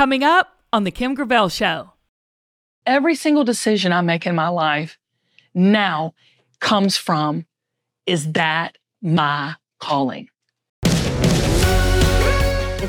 Coming 0.00 0.24
up 0.24 0.56
on 0.72 0.84
The 0.84 0.90
Kim 0.90 1.12
Gravel 1.12 1.50
Show. 1.50 1.92
Every 2.86 3.14
single 3.14 3.44
decision 3.44 3.92
I 3.92 4.00
make 4.00 4.26
in 4.26 4.34
my 4.34 4.48
life 4.48 4.98
now 5.52 6.14
comes 6.58 6.96
from 6.96 7.44
is 8.06 8.32
that 8.32 8.78
my 9.02 9.56
calling? 9.78 10.30
This 10.84 10.94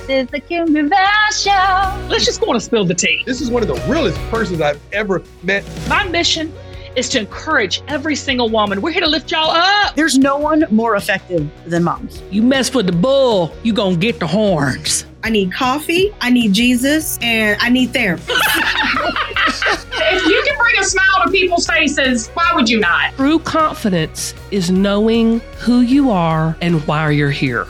is 0.08 0.28
the 0.28 0.39
Kim 0.39 0.71
Gravel 0.71 1.34
Show. 1.34 2.08
Let's 2.08 2.24
just 2.24 2.39
go 2.39 2.47
on 2.47 2.55
and 2.55 2.63
spill 2.63 2.85
the 2.85 2.96
tea. 2.96 3.23
This 3.25 3.41
is 3.41 3.51
one 3.51 3.62
of 3.62 3.67
the 3.67 3.75
realest 3.91 4.17
persons 4.29 4.62
I've 4.62 4.79
ever 4.93 5.21
met. 5.43 5.65
My 5.89 6.07
mission 6.07 6.53
is 6.96 7.10
to 7.10 7.19
encourage 7.19 7.81
every 7.87 8.15
single 8.15 8.49
woman. 8.49 8.81
We're 8.81 8.92
here 8.92 9.01
to 9.01 9.07
lift 9.07 9.31
y'all 9.31 9.51
up. 9.51 9.96
There's 9.96 10.17
no 10.17 10.37
one 10.37 10.65
more 10.71 10.96
effective 10.96 11.49
than 11.65 11.83
moms. 11.83 12.21
You 12.31 12.42
mess 12.42 12.74
with 12.74 12.85
the 12.85 12.92
bull, 12.92 13.56
you 13.63 13.74
gonna 13.74 13.96
get 13.96 14.19
the 14.19 14.28
horns. 14.28 15.06
I 15.24 15.29
need 15.29 15.53
coffee, 15.53 16.13
I 16.20 16.31
need 16.31 16.53
Jesus, 16.53 17.20
and 17.21 17.59
I 17.62 17.70
need 17.70 17.93
therapy. 17.93 18.23
if 18.27 20.25
you 20.25 20.43
can 20.45 20.57
bring 20.57 20.80
a 20.80 20.83
smile 20.83 21.23
to 21.25 21.31
people's 21.31 21.67
faces, 21.67 22.30
why 22.30 22.52
would 22.55 22.67
you 22.67 22.80
not? 22.80 23.13
True 23.16 23.39
confidence 23.39 24.33
is 24.49 24.71
knowing 24.71 25.39
who 25.59 25.81
you 25.81 26.09
are 26.09 26.58
and 26.61 26.85
why 26.88 27.11
you're 27.11 27.30
here. 27.31 27.67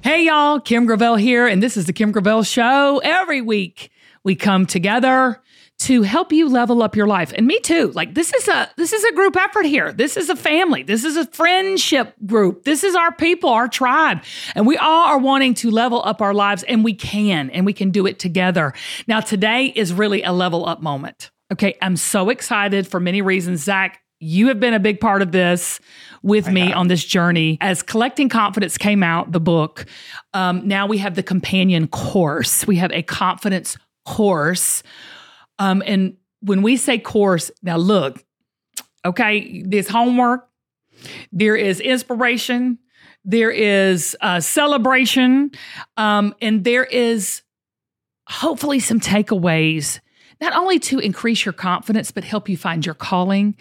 Hey, 0.00 0.24
y'all, 0.24 0.58
Kim 0.58 0.86
Gravel 0.86 1.16
here, 1.16 1.46
and 1.46 1.62
this 1.62 1.76
is 1.76 1.84
the 1.84 1.92
Kim 1.92 2.10
Gravel 2.10 2.42
Show. 2.42 3.02
Every 3.04 3.42
week 3.42 3.90
we 4.24 4.34
come 4.34 4.66
together 4.66 5.40
to 5.80 6.02
help 6.02 6.32
you 6.32 6.48
level 6.48 6.82
up 6.82 6.96
your 6.96 7.06
life. 7.06 7.32
And 7.36 7.46
me 7.46 7.60
too. 7.60 7.92
Like 7.94 8.14
this 8.14 8.34
is 8.34 8.48
a 8.48 8.68
this 8.76 8.92
is 8.92 9.04
a 9.04 9.12
group 9.12 9.36
effort 9.36 9.64
here. 9.64 9.92
This 9.92 10.16
is 10.16 10.28
a 10.28 10.36
family. 10.36 10.82
This 10.82 11.04
is 11.04 11.16
a 11.16 11.26
friendship 11.26 12.14
group. 12.26 12.64
This 12.64 12.82
is 12.82 12.96
our 12.96 13.12
people 13.12 13.50
our 13.50 13.68
tribe. 13.68 14.22
And 14.54 14.66
we 14.66 14.76
all 14.76 15.06
are 15.06 15.18
wanting 15.18 15.54
to 15.54 15.70
level 15.70 16.02
up 16.04 16.20
our 16.20 16.34
lives 16.34 16.64
and 16.64 16.82
we 16.82 16.94
can 16.94 17.50
and 17.50 17.64
we 17.64 17.72
can 17.72 17.90
do 17.90 18.06
it 18.06 18.18
together. 18.18 18.72
Now 19.06 19.20
today 19.20 19.66
is 19.66 19.92
really 19.92 20.22
a 20.22 20.32
level 20.32 20.66
up 20.66 20.82
moment. 20.82 21.30
Okay? 21.52 21.76
I'm 21.80 21.96
so 21.96 22.28
excited 22.28 22.86
for 22.86 22.98
many 22.98 23.22
reasons. 23.22 23.62
Zach 23.62 24.00
you 24.20 24.48
have 24.48 24.58
been 24.58 24.74
a 24.74 24.80
big 24.80 25.00
part 25.00 25.22
of 25.22 25.30
this 25.30 25.80
with 26.22 26.50
me 26.50 26.72
on 26.72 26.88
this 26.88 27.04
journey. 27.04 27.56
As 27.60 27.84
Collecting 27.84 28.28
Confidence 28.28 28.76
came 28.76 29.04
out, 29.04 29.30
the 29.30 29.38
book, 29.38 29.86
um, 30.34 30.66
now 30.66 30.86
we 30.86 30.98
have 30.98 31.14
the 31.14 31.22
companion 31.22 31.86
course. 31.86 32.66
We 32.66 32.76
have 32.76 32.90
a 32.90 33.02
confidence 33.02 33.76
course. 34.08 34.82
Um, 35.58 35.82
and 35.86 36.16
when 36.40 36.62
we 36.62 36.76
say 36.76 36.98
course, 36.98 37.50
now 37.62 37.76
look, 37.76 38.24
okay, 39.04 39.62
there's 39.62 39.88
homework, 39.88 40.48
there 41.30 41.56
is 41.56 41.80
inspiration, 41.80 42.78
there 43.24 43.50
is 43.50 44.16
uh, 44.20 44.40
celebration, 44.40 45.50
um, 45.96 46.34
and 46.40 46.64
there 46.64 46.84
is 46.84 47.42
hopefully 48.26 48.80
some 48.80 49.00
takeaways 49.00 50.00
not 50.40 50.54
only 50.54 50.78
to 50.78 51.00
increase 51.00 51.44
your 51.44 51.52
confidence, 51.52 52.12
but 52.12 52.22
help 52.22 52.48
you 52.48 52.56
find 52.56 52.86
your 52.86 52.94
calling 52.94 53.56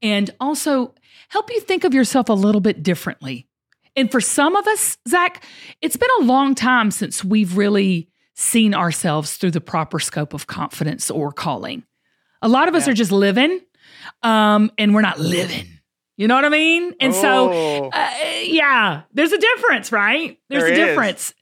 and 0.00 0.30
also 0.38 0.94
help 1.28 1.50
you 1.50 1.60
think 1.60 1.82
of 1.82 1.92
yourself 1.92 2.28
a 2.28 2.34
little 2.34 2.60
bit 2.60 2.82
differently. 2.84 3.48
And 3.96 4.10
for 4.10 4.20
some 4.20 4.54
of 4.54 4.66
us, 4.68 4.96
Zach, 5.08 5.44
it's 5.82 5.96
been 5.96 6.08
a 6.20 6.24
long 6.24 6.54
time 6.54 6.92
since 6.92 7.24
we've 7.24 7.56
really 7.56 8.09
seen 8.34 8.74
ourselves 8.74 9.36
through 9.36 9.50
the 9.50 9.60
proper 9.60 9.98
scope 9.98 10.34
of 10.34 10.46
confidence 10.46 11.10
or 11.10 11.32
calling. 11.32 11.84
A 12.42 12.48
lot 12.48 12.68
of 12.68 12.74
us 12.74 12.86
yeah. 12.86 12.92
are 12.92 12.94
just 12.94 13.12
living, 13.12 13.60
um, 14.22 14.70
and 14.78 14.94
we're 14.94 15.02
not 15.02 15.18
living. 15.18 15.66
You 16.16 16.28
know 16.28 16.34
what 16.34 16.44
I 16.44 16.50
mean? 16.50 16.92
And 17.00 17.14
oh. 17.14 17.20
so, 17.20 17.88
uh, 17.88 18.10
yeah, 18.42 19.02
there's 19.14 19.32
a 19.32 19.38
difference, 19.38 19.90
right? 19.90 20.38
There's 20.50 20.64
there 20.64 20.72
a 20.72 20.76
difference. 20.76 21.32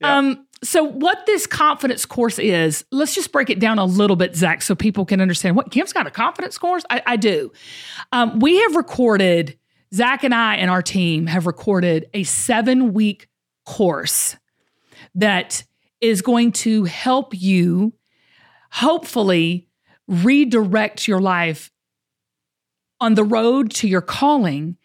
Yep. 0.00 0.10
Um, 0.10 0.46
so, 0.62 0.82
what 0.82 1.24
this 1.26 1.46
confidence 1.46 2.04
course 2.04 2.38
is, 2.40 2.84
let's 2.90 3.14
just 3.14 3.30
break 3.30 3.48
it 3.48 3.60
down 3.60 3.78
a 3.78 3.84
little 3.84 4.16
bit, 4.16 4.34
Zach, 4.34 4.62
so 4.62 4.74
people 4.74 5.04
can 5.04 5.20
understand 5.20 5.54
what 5.54 5.70
Kim's 5.70 5.92
got 5.92 6.08
a 6.08 6.10
confidence 6.10 6.58
course. 6.58 6.84
I, 6.90 7.02
I 7.06 7.16
do. 7.16 7.52
Um, 8.10 8.40
we 8.40 8.56
have 8.56 8.74
recorded, 8.74 9.56
Zach 9.94 10.24
and 10.24 10.34
I 10.34 10.56
and 10.56 10.68
our 10.68 10.82
team 10.82 11.26
have 11.26 11.46
recorded 11.46 12.10
a 12.12 12.24
seven 12.24 12.92
week 12.92 13.28
course 13.66 14.36
that 15.14 15.62
is 16.00 16.22
going 16.22 16.52
to 16.52 16.84
help 16.84 17.32
you, 17.34 17.92
hopefully, 18.70 19.68
redirect 20.06 21.06
your 21.06 21.20
life 21.20 21.70
on 23.00 23.14
the 23.14 23.24
road 23.24 23.70
to 23.70 23.88
your 23.88 24.00
calling 24.00 24.76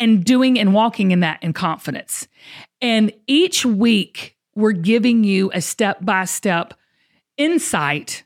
and 0.00 0.24
doing 0.24 0.58
and 0.58 0.72
walking 0.72 1.10
in 1.10 1.20
that 1.20 1.42
in 1.42 1.52
confidence. 1.52 2.28
And 2.80 3.12
each 3.26 3.64
week, 3.66 4.36
we're 4.54 4.72
giving 4.72 5.24
you 5.24 5.50
a 5.54 5.60
step 5.60 5.98
by 6.04 6.24
step 6.24 6.74
insight 7.36 8.24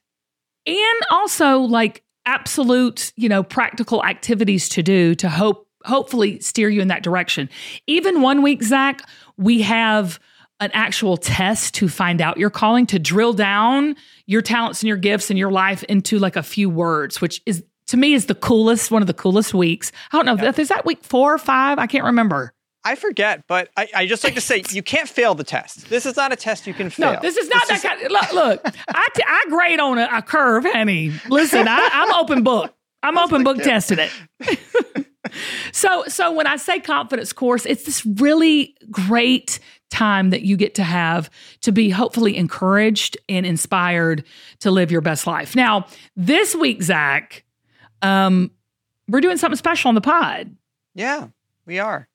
and 0.67 1.01
also 1.11 1.59
like 1.59 2.03
absolute, 2.25 3.13
you 3.17 3.29
know, 3.29 3.43
practical 3.43 4.05
activities 4.05 4.69
to 4.71 4.83
do 4.83 5.15
to 5.17 5.29
hope 5.29 5.69
hopefully 5.85 6.39
steer 6.39 6.69
you 6.69 6.81
in 6.81 6.89
that 6.89 7.03
direction. 7.03 7.51
Even 7.89 8.23
one 8.23 8.43
week, 8.43 8.63
Zach, 8.63 9.03
we 9.37 9.63
have 9.63 10.21
an 10.63 10.71
actual 10.75 11.17
test 11.17 11.75
to 11.75 11.89
find 11.89 12.21
out 12.21 12.39
your 12.39 12.51
calling, 12.51 12.87
to 12.87 12.99
drill 12.99 13.33
down 13.33 13.97
your 14.27 14.41
talents 14.41 14.81
and 14.81 14.89
your 14.89 14.97
gifts 14.97 15.29
and 15.29 15.39
your 15.39 15.51
life 15.51 15.83
into 15.85 16.21
like 16.21 16.37
a 16.37 16.43
few 16.43 16.71
words, 16.71 17.21
which 17.21 17.43
is 17.47 17.65
to 17.89 17.97
me 17.97 18.15
is 18.15 18.27
the 18.27 18.35
coolest, 18.37 18.91
one 18.93 19.03
of 19.03 19.09
the 19.09 19.15
coolest 19.15 19.53
weeks. 19.53 19.91
I 20.13 20.17
don't 20.17 20.25
know, 20.25 20.43
yeah. 20.43 20.53
is 20.57 20.69
that 20.69 20.87
week 20.87 21.03
four 21.03 21.35
or 21.35 21.39
five? 21.39 21.81
I 21.81 21.89
can't 21.89 22.05
remember. 22.05 22.55
I 22.85 22.95
forget, 22.95 23.45
but 23.49 23.71
I, 23.77 23.89
I, 23.95 24.07
just 24.07 24.25
like 24.25 24.35
to 24.35 24.41
say 24.41 24.63
you 24.71 24.83
can't 24.83 25.09
fail 25.09 25.35
the 25.35 25.45
test. 25.45 25.89
This 25.89 26.07
is 26.07 26.17
not 26.17 26.33
a 26.33 26.37
test 26.37 26.67
you 26.67 26.75
can 26.75 26.91
fail. 26.91 27.15
No, 27.15 27.21
this 27.21 27.37
is 27.37 27.49
not 27.49 27.69
this 27.69 27.83
that 27.83 27.99
is, 27.99 28.01
kind. 28.01 28.07
Of, 28.07 28.13
look, 28.13 28.33
look 28.65 28.75
I, 28.89 29.09
t- 29.15 29.23
I 29.27 29.45
grade 29.49 29.81
on 29.81 29.99
a, 29.99 30.09
a 30.13 30.23
curve, 30.23 30.65
honey. 30.65 31.13
Listen, 31.29 31.67
I, 31.69 31.91
am 31.93 32.13
open 32.15 32.43
book. 32.43 32.75
I'm 33.03 33.19
open 33.19 33.45
book 33.45 33.59
testing 33.59 33.99
it. 34.01 35.09
so, 35.73 36.05
so 36.09 36.33
when 36.33 36.47
I 36.47 36.57
say 36.57 36.81
confidence 36.81 37.33
course, 37.33 37.67
it's 37.67 37.85
this 37.85 38.05
really 38.05 38.77
great 38.91 39.61
time 39.93 40.31
that 40.31 40.43
you 40.43 40.57
get 40.57 40.75
to 40.75 40.83
have 40.83 41.31
to 41.61 41.71
be 41.71 41.91
hopefully 41.91 42.37
encouraged 42.37 43.17
and 43.29 43.47
inspired 43.47 44.25
to 44.61 44.71
live 44.71 44.91
your 44.91 45.01
best 45.01 45.27
life. 45.27 45.55
Now, 45.55 45.87
this 46.17 46.55
week, 46.55 46.83
Zach, 46.83 47.45
um, 48.03 48.51
we're 49.09 49.21
doing 49.21 49.37
something 49.37 49.57
special 49.57 49.89
on 49.89 49.95
the 49.95 50.01
pod. 50.01 50.57
Yeah, 50.95 51.29
we 51.67 51.79
are 51.79 52.09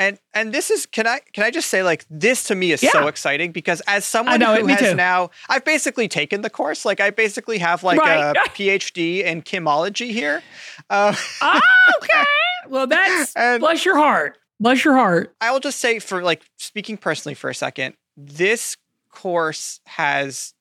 and 0.00 0.18
and 0.32 0.52
this 0.52 0.70
is 0.70 0.86
can 0.86 1.06
I 1.06 1.20
can 1.32 1.44
I 1.44 1.50
just 1.50 1.68
say 1.68 1.82
like 1.82 2.06
this 2.10 2.44
to 2.44 2.54
me 2.54 2.72
is 2.72 2.82
yeah. 2.82 2.90
so 2.90 3.06
exciting 3.06 3.52
because 3.52 3.82
as 3.86 4.04
someone 4.06 4.40
who 4.40 4.66
has 4.66 4.80
too. 4.80 4.94
now 4.94 5.30
I've 5.48 5.64
basically 5.64 6.08
taken 6.08 6.40
the 6.40 6.48
course 6.48 6.86
like 6.86 7.00
I 7.00 7.10
basically 7.10 7.58
have 7.58 7.84
like 7.84 8.00
right. 8.00 8.30
a 8.46 8.48
PhD 8.50 9.22
in 9.22 9.42
Kimology 9.42 10.10
here. 10.10 10.42
Uh, 10.88 11.14
oh, 11.42 11.60
okay, 12.02 12.24
well 12.68 12.86
that's 12.86 13.36
and 13.36 13.60
bless 13.60 13.84
your 13.84 13.98
heart, 13.98 14.38
bless 14.60 14.84
your 14.84 14.94
heart. 14.94 15.34
I 15.40 15.50
will 15.50 15.60
just 15.60 15.80
say 15.80 15.98
for 15.98 16.22
like 16.22 16.42
speaking 16.58 16.96
personally 16.96 17.34
for 17.34 17.50
a 17.50 17.54
second, 17.54 17.94
this 18.16 18.76
course 19.10 19.80
has 19.86 20.54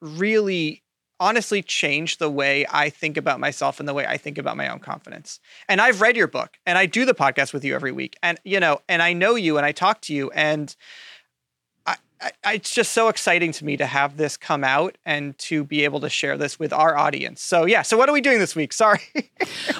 really 0.00 0.82
honestly 1.20 1.62
changed 1.62 2.18
the 2.18 2.30
way 2.30 2.66
I 2.70 2.90
think 2.90 3.16
about 3.16 3.38
myself 3.38 3.78
and 3.78 3.88
the 3.88 3.94
way 3.94 4.04
I 4.04 4.16
think 4.16 4.36
about 4.36 4.56
my 4.56 4.68
own 4.68 4.80
confidence. 4.80 5.38
And 5.68 5.80
I've 5.80 6.00
read 6.00 6.16
your 6.16 6.26
book 6.26 6.58
and 6.66 6.76
I 6.76 6.86
do 6.86 7.04
the 7.04 7.14
podcast 7.14 7.52
with 7.52 7.64
you 7.64 7.74
every 7.74 7.92
week. 7.92 8.16
And, 8.22 8.38
you 8.44 8.58
know, 8.58 8.80
and 8.88 9.00
I 9.00 9.12
know 9.12 9.36
you 9.36 9.56
and 9.56 9.64
I 9.64 9.72
talk 9.72 10.00
to 10.02 10.14
you 10.14 10.30
and 10.32 10.74
I, 12.24 12.54
it's 12.54 12.74
just 12.74 12.92
so 12.92 13.08
exciting 13.08 13.52
to 13.52 13.64
me 13.64 13.76
to 13.76 13.86
have 13.86 14.16
this 14.16 14.36
come 14.36 14.64
out 14.64 14.96
and 15.04 15.36
to 15.38 15.62
be 15.64 15.84
able 15.84 16.00
to 16.00 16.08
share 16.08 16.38
this 16.38 16.58
with 16.58 16.72
our 16.72 16.96
audience. 16.96 17.42
So 17.42 17.66
yeah, 17.66 17.82
so 17.82 17.98
what 17.98 18.08
are 18.08 18.12
we 18.12 18.20
doing 18.22 18.38
this 18.38 18.56
week? 18.56 18.72
Sorry. 18.84 19.00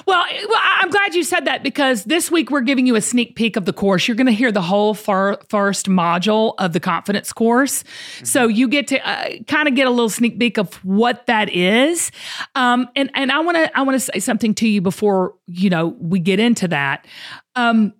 well, 0.05 0.23
well, 0.25 0.61
I'm 0.61 0.89
glad 0.89 1.15
you 1.15 1.23
said 1.23 1.45
that 1.45 1.63
because 1.63 2.03
this 2.03 2.29
week 2.29 2.51
we're 2.51 2.61
giving 2.61 2.85
you 2.85 2.95
a 2.95 3.01
sneak 3.01 3.35
peek 3.35 3.55
of 3.55 3.65
the 3.65 3.73
course. 3.73 4.07
You're 4.07 4.15
going 4.15 4.27
to 4.27 4.33
hear 4.33 4.51
the 4.51 4.61
whole 4.61 4.93
fir- 4.93 5.37
first 5.49 5.87
module 5.87 6.53
of 6.59 6.73
the 6.73 6.79
confidence 6.79 7.33
course, 7.33 7.83
mm-hmm. 7.83 8.25
so 8.25 8.47
you 8.47 8.67
get 8.67 8.87
to 8.89 9.07
uh, 9.07 9.29
kind 9.47 9.67
of 9.67 9.75
get 9.75 9.87
a 9.87 9.89
little 9.89 10.09
sneak 10.09 10.39
peek 10.39 10.57
of 10.57 10.73
what 10.85 11.25
that 11.25 11.49
is. 11.49 12.11
Um, 12.53 12.87
and 12.95 13.09
and 13.15 13.31
I 13.31 13.39
want 13.39 13.57
to 13.57 13.77
I 13.77 13.81
want 13.81 13.95
to 13.95 13.99
say 13.99 14.19
something 14.19 14.53
to 14.55 14.67
you 14.67 14.81
before 14.81 15.33
you 15.47 15.69
know 15.69 15.87
we 15.99 16.19
get 16.19 16.39
into 16.39 16.67
that. 16.67 17.07
Um, 17.55 17.93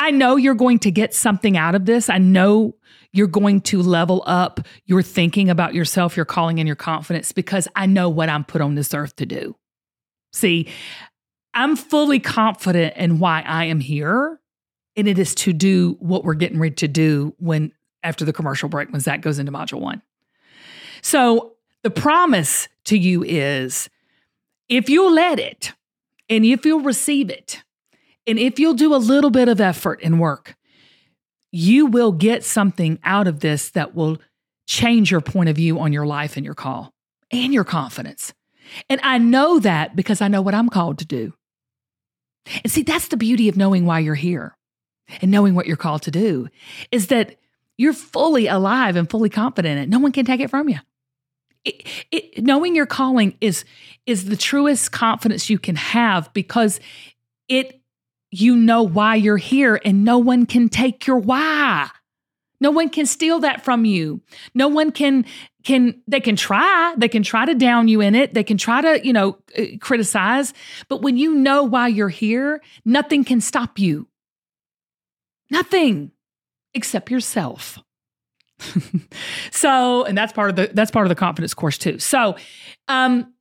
I 0.00 0.10
know 0.10 0.36
you're 0.36 0.54
going 0.54 0.78
to 0.80 0.90
get 0.90 1.14
something 1.14 1.58
out 1.58 1.74
of 1.74 1.84
this. 1.84 2.08
I 2.08 2.16
know 2.16 2.74
you're 3.12 3.26
going 3.26 3.60
to 3.60 3.82
level 3.82 4.22
up 4.26 4.60
your 4.86 5.02
thinking 5.02 5.50
about 5.50 5.74
yourself, 5.74 6.16
your 6.16 6.24
calling, 6.24 6.58
and 6.58 6.66
your 6.66 6.74
confidence 6.74 7.32
because 7.32 7.68
I 7.76 7.84
know 7.84 8.08
what 8.08 8.30
I'm 8.30 8.42
put 8.42 8.62
on 8.62 8.76
this 8.76 8.94
earth 8.94 9.14
to 9.16 9.26
do. 9.26 9.54
See, 10.32 10.68
I'm 11.52 11.76
fully 11.76 12.18
confident 12.18 12.96
in 12.96 13.18
why 13.18 13.42
I 13.42 13.66
am 13.66 13.78
here, 13.78 14.40
and 14.96 15.06
it 15.06 15.18
is 15.18 15.34
to 15.36 15.52
do 15.52 15.96
what 16.00 16.24
we're 16.24 16.34
getting 16.34 16.58
ready 16.58 16.76
to 16.76 16.88
do 16.88 17.34
when 17.38 17.72
after 18.02 18.24
the 18.24 18.32
commercial 18.32 18.70
break 18.70 18.90
when 18.90 19.02
Zach 19.02 19.20
goes 19.20 19.38
into 19.38 19.52
module 19.52 19.80
one. 19.80 20.00
So 21.02 21.56
the 21.82 21.90
promise 21.90 22.68
to 22.84 22.96
you 22.96 23.22
is 23.22 23.90
if 24.70 24.88
you'll 24.88 25.12
let 25.12 25.38
it 25.38 25.74
and 26.30 26.46
if 26.46 26.64
you'll 26.64 26.80
receive 26.80 27.28
it, 27.28 27.62
and 28.30 28.38
if 28.38 28.60
you'll 28.60 28.74
do 28.74 28.94
a 28.94 28.96
little 28.96 29.30
bit 29.30 29.48
of 29.48 29.60
effort 29.60 29.98
and 30.04 30.20
work, 30.20 30.54
you 31.50 31.86
will 31.86 32.12
get 32.12 32.44
something 32.44 33.00
out 33.02 33.26
of 33.26 33.40
this 33.40 33.70
that 33.70 33.92
will 33.92 34.18
change 34.68 35.10
your 35.10 35.20
point 35.20 35.48
of 35.48 35.56
view 35.56 35.80
on 35.80 35.92
your 35.92 36.06
life 36.06 36.36
and 36.36 36.46
your 36.46 36.54
call 36.54 36.92
and 37.32 37.52
your 37.52 37.64
confidence. 37.64 38.32
And 38.88 39.00
I 39.02 39.18
know 39.18 39.58
that 39.58 39.96
because 39.96 40.20
I 40.20 40.28
know 40.28 40.42
what 40.42 40.54
I'm 40.54 40.68
called 40.68 41.00
to 41.00 41.04
do. 41.04 41.34
And 42.62 42.70
see, 42.70 42.82
that's 42.82 43.08
the 43.08 43.16
beauty 43.16 43.48
of 43.48 43.56
knowing 43.56 43.84
why 43.84 43.98
you're 43.98 44.14
here 44.14 44.56
and 45.20 45.32
knowing 45.32 45.56
what 45.56 45.66
you're 45.66 45.76
called 45.76 46.02
to 46.02 46.12
do 46.12 46.48
is 46.92 47.08
that 47.08 47.34
you're 47.78 47.92
fully 47.92 48.46
alive 48.46 48.94
and 48.94 49.10
fully 49.10 49.28
confident 49.28 49.76
in 49.76 49.82
it. 49.82 49.88
No 49.88 49.98
one 49.98 50.12
can 50.12 50.24
take 50.24 50.40
it 50.40 50.50
from 50.50 50.68
you. 50.68 50.78
It, 51.64 51.84
it, 52.12 52.44
knowing 52.44 52.76
your 52.76 52.86
calling 52.86 53.36
is 53.40 53.64
is 54.06 54.26
the 54.26 54.36
truest 54.36 54.92
confidence 54.92 55.50
you 55.50 55.58
can 55.58 55.74
have 55.74 56.32
because 56.32 56.78
it 57.48 57.79
you 58.30 58.56
know 58.56 58.82
why 58.82 59.16
you're 59.16 59.36
here 59.36 59.80
and 59.84 60.04
no 60.04 60.18
one 60.18 60.46
can 60.46 60.68
take 60.68 61.06
your 61.06 61.18
why. 61.18 61.90
No 62.60 62.70
one 62.70 62.90
can 62.90 63.06
steal 63.06 63.40
that 63.40 63.64
from 63.64 63.84
you. 63.84 64.20
No 64.54 64.68
one 64.68 64.92
can 64.92 65.24
can 65.64 66.00
they 66.06 66.20
can 66.20 66.36
try. 66.36 66.94
They 66.96 67.08
can 67.08 67.22
try 67.22 67.46
to 67.46 67.54
down 67.54 67.88
you 67.88 68.00
in 68.00 68.14
it. 68.14 68.34
They 68.34 68.44
can 68.44 68.58
try 68.58 68.80
to, 68.82 69.04
you 69.04 69.12
know, 69.12 69.38
uh, 69.58 69.64
criticize, 69.80 70.52
but 70.88 71.02
when 71.02 71.16
you 71.16 71.34
know 71.34 71.64
why 71.64 71.88
you're 71.88 72.08
here, 72.08 72.62
nothing 72.84 73.24
can 73.24 73.40
stop 73.40 73.78
you. 73.78 74.06
Nothing 75.50 76.12
except 76.74 77.10
yourself. 77.10 77.78
so, 79.50 80.04
and 80.04 80.16
that's 80.16 80.32
part 80.32 80.50
of 80.50 80.56
the 80.56 80.70
that's 80.72 80.90
part 80.90 81.06
of 81.06 81.08
the 81.08 81.14
confidence 81.14 81.54
course 81.54 81.78
too. 81.78 81.98
So, 81.98 82.36
um 82.88 83.32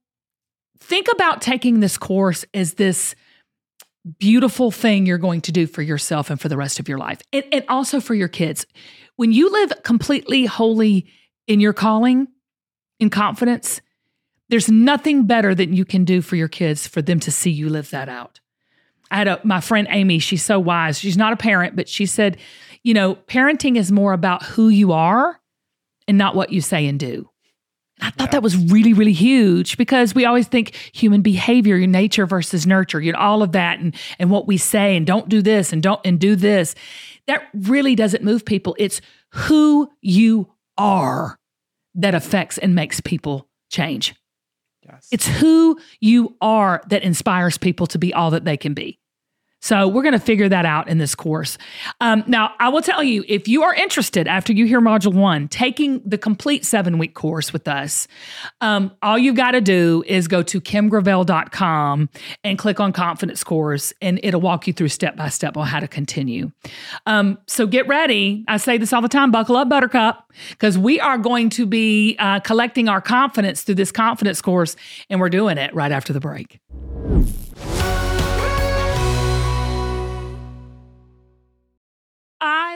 think 0.80 1.08
about 1.14 1.42
taking 1.42 1.82
this 1.82 1.98
course 1.98 2.46
as 2.54 2.76
this 2.76 3.16
beautiful 4.18 4.72
thing 4.72 5.06
you're 5.06 5.18
going 5.18 5.42
to 5.42 5.52
do 5.52 5.68
for 5.68 5.82
yourself 5.82 6.30
and 6.30 6.40
for 6.40 6.50
the 6.50 6.58
rest 6.58 6.80
of 6.80 6.90
your 6.90 6.98
life. 6.98 7.22
And, 7.32 7.44
and 7.52 7.66
also 7.68 8.00
for 8.00 8.16
your 8.16 8.28
kids. 8.28 8.66
When 9.16 9.32
you 9.32 9.52
live 9.52 9.84
completely 9.84 10.46
holy 10.46 11.08
in 11.48 11.60
your 11.60 11.74
calling, 11.74 12.28
in 13.00 13.10
confidence, 13.10 13.82
there's 14.50 14.70
nothing 14.70 15.26
better 15.26 15.54
that 15.54 15.70
you 15.70 15.86
can 15.86 16.06
do 16.06 16.22
for 16.22 16.36
your 16.36 16.48
kids 16.48 16.88
for 16.88 17.02
them 17.02 17.20
to 17.22 17.32
see 17.32 17.52
you 17.52 17.70
live 17.70 17.90
that 17.92 18.10
out. 18.10 18.40
I 19.12 19.18
had 19.18 19.28
a, 19.28 19.40
my 19.44 19.62
friend 19.62 19.88
Amy, 19.90 20.20
she's 20.20 20.44
so 20.44 20.60
wise. 20.60 21.00
She's 21.00 21.18
not 21.18 21.34
a 21.34 21.38
parent, 21.38 21.76
but 21.76 21.90
she 21.90 22.06
said, 22.06 22.38
you 22.84 22.94
know, 22.94 23.16
parenting 23.16 23.76
is 23.76 23.92
more 23.92 24.14
about 24.14 24.44
who 24.44 24.70
you 24.70 24.92
are 24.92 25.40
and 26.08 26.18
not 26.18 26.36
what 26.36 26.52
you 26.52 26.62
say 26.62 26.88
and 26.88 27.00
do. 27.00 27.30
I 28.02 28.12
thought 28.12 28.28
yeah. 28.28 28.32
that 28.32 28.44
was 28.44 28.58
really, 28.58 28.94
really 28.94 29.14
huge 29.14 29.78
because 29.78 30.16
we 30.16 30.26
always 30.26 30.48
think 30.48 30.76
human 30.94 31.22
behavior, 31.22 31.76
your 31.76 31.88
nature 31.88 32.26
versus 32.26 32.66
nurture, 32.66 33.02
you 33.02 33.12
know, 33.12 33.20
all 33.20 33.44
of 33.44 33.52
that 33.54 33.80
and 33.80 33.96
and 34.18 34.30
what 34.30 34.48
we 34.48 34.58
say 34.58 34.96
and 34.96 35.06
don't 35.06 35.30
do 35.30 35.42
this 35.42 35.74
and 35.74 35.84
don't 35.84 36.02
and 36.06 36.20
do 36.20 36.36
this. 36.36 36.76
That 37.28 37.48
really 37.54 37.96
doesn't 37.96 38.24
move 38.24 38.46
people. 38.46 38.76
It's 38.80 39.02
who 39.32 39.90
you 40.02 40.50
are 40.78 41.38
that 41.96 42.16
affects 42.16 42.58
and 42.58 42.76
makes 42.76 43.02
people 43.02 43.48
change. 43.70 44.16
Yes. 44.86 45.08
It's 45.12 45.28
who 45.28 45.80
you 46.00 46.36
are 46.42 46.82
that 46.90 47.04
inspires 47.04 47.58
people 47.58 47.88
to 47.88 48.00
be 48.00 48.14
all 48.14 48.32
that 48.32 48.46
they 48.46 48.58
can 48.58 48.74
be. 48.74 48.99
So 49.62 49.88
we're 49.88 50.04
going 50.04 50.14
to 50.14 50.20
figure 50.20 50.48
that 50.50 50.66
out 50.66 50.88
in 50.88 50.98
this 50.98 51.16
course. 51.16 51.58
Um, 52.00 52.24
now, 52.28 52.54
I 52.60 52.70
will 52.70 52.82
tell 52.82 53.04
you 53.04 53.26
if 53.28 53.48
you 53.48 53.64
are 53.64 53.74
interested 53.74 54.28
after 54.28 54.54
you 54.54 54.66
hear 54.66 54.80
Module 54.80 55.14
One, 55.14 55.48
taking 55.48 56.02
the 56.06 56.18
complete 56.18 56.66
seven 56.66 56.98
week 56.98 57.14
course 57.14 57.52
with 57.52 57.68
us, 57.68 58.08
um, 58.62 58.92
all 59.02 59.18
you've 59.18 59.36
got 59.36 59.52
to 59.52 59.62
do 59.62 60.04
is 60.08 60.28
go 60.28 60.42
to 60.44 60.62
kimgravel.com 60.62 62.10
and 62.44 62.58
click 62.58 62.80
on 62.80 62.94
Confidence 62.94 63.44
Course, 63.44 63.94
and 64.02 64.20
it'll 64.24 64.42
walk 64.42 64.66
you 64.68 64.74
through 64.74 64.90
step 64.90 65.16
by 65.16 65.30
step 65.30 65.58
on 65.58 65.68
how 65.68 65.80
to 65.80 65.88
continue. 65.88 66.52
Um, 67.06 67.38
so 67.48 67.68
get 67.68 67.88
ready. 67.88 68.46
I 68.48 68.58
say 68.58 68.78
this 68.78 68.94
all 68.94 69.02
the 69.02 69.10
time 69.10 69.32
buckle 69.32 69.58
up, 69.58 69.70
Buttercup, 69.70 70.32
because 70.52 70.78
we 70.78 71.00
are 71.00 71.18
going 71.18 71.50
to 71.52 71.66
be 71.66 72.16
uh, 72.20 72.40
collecting 72.40 72.88
our 72.88 73.02
confidence 73.02 73.64
through 73.64 73.76
this 73.76 73.92
confidence 73.92 74.42
course, 74.42 74.76
and 75.10 75.20
we're 75.20 75.30
doing 75.30 75.58
it 75.58 75.74
right 75.74 75.92
after 75.92 76.14
the 76.14 76.20
break. 76.20 76.60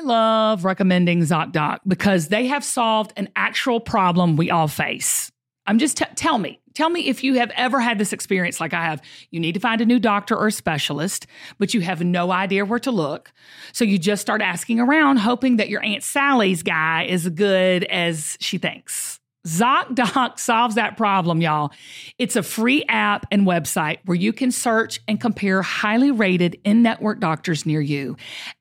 Love 0.04 0.66
recommending 0.66 1.22
ZocDoc 1.22 1.80
because 1.88 2.28
they 2.28 2.48
have 2.48 2.64
solved 2.64 3.14
an 3.18 3.30
actual 3.36 3.80
problem 3.80 4.38
we 4.38 4.52
all 4.52 4.68
face. 4.68 5.32
I'm 5.66 5.80
just 5.80 5.98
t- 5.98 6.06
tell 6.16 6.38
me, 6.38 6.60
tell 6.74 6.90
me 6.90 7.08
if 7.08 7.24
you 7.24 7.36
have 7.36 7.52
ever 7.56 7.80
had 7.80 7.98
this 7.98 8.12
experience 8.14 8.60
like 8.60 8.74
I 8.74 8.84
have. 8.84 9.02
You 9.32 9.40
need 9.40 9.54
to 9.54 9.60
find 9.60 9.80
a 9.80 9.86
new 9.86 10.00
doctor 10.00 10.36
or 10.36 10.52
specialist, 10.52 11.26
but 11.58 11.74
you 11.74 11.82
have 11.82 12.04
no 12.04 12.32
idea 12.32 12.66
where 12.66 12.80
to 12.80 12.92
look. 12.92 13.32
So 13.72 13.86
you 13.86 13.98
just 13.98 14.22
start 14.22 14.42
asking 14.42 14.80
around, 14.80 15.18
hoping 15.18 15.58
that 15.58 15.70
your 15.70 15.84
Aunt 15.84 16.04
Sally's 16.04 16.64
guy 16.64 17.06
is 17.06 17.30
good 17.30 17.86
as 17.86 18.38
she 18.40 18.58
thinks. 18.58 19.20
ZocDoc 19.46 20.40
solves 20.40 20.76
that 20.76 20.96
problem, 20.96 21.42
y'all. 21.42 21.72
It's 22.18 22.36
a 22.36 22.44
free 22.44 22.86
app 22.88 23.26
and 23.30 23.46
website 23.46 24.00
where 24.06 24.16
you 24.16 24.32
can 24.32 24.52
search 24.52 25.02
and 25.08 25.20
compare 25.20 25.62
highly 25.62 26.12
rated 26.12 26.60
in 26.64 26.82
network 26.82 27.20
doctors 27.20 27.66
near 27.66 27.82
you 27.82 28.16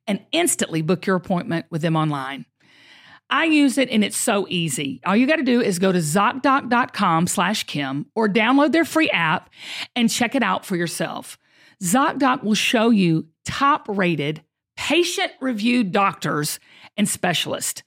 and 0.09 0.25
instantly 0.33 0.83
book 0.83 1.07
your 1.07 1.17
appointment 1.17 1.67
with 1.71 1.83
them 1.83 1.97
online. 1.97 2.47
I 3.31 3.45
use 3.45 3.79
it 3.79 3.91
and 3.91 4.05
it's 4.05 4.17
so 4.17 4.47
easy. 4.51 5.01
All 5.07 5.17
you 5.17 5.27
got 5.27 5.37
to 5.37 5.43
do 5.43 5.61
is 5.61 5.79
go 5.79 5.93
to 5.93 6.01
ZocDoc.com 6.01 7.29
slash 7.29 7.65
Kim 7.65 8.07
or 8.15 8.29
download 8.29 8.73
their 8.73 8.85
free 8.85 9.09
app 9.11 9.51
and 9.95 10.11
check 10.11 10.35
it 10.35 10.43
out 10.43 10.67
for 10.67 10.77
yourself. 10.77 11.39
ZocDoc 11.83 12.43
will 12.43 12.55
show 12.55 12.91
you 12.91 13.29
top 13.45 13.87
rated, 13.89 14.43
patient 14.77 15.33
reviewed 15.41 15.93
doctors 15.93 16.59
and 16.97 17.09
specialists 17.09 17.83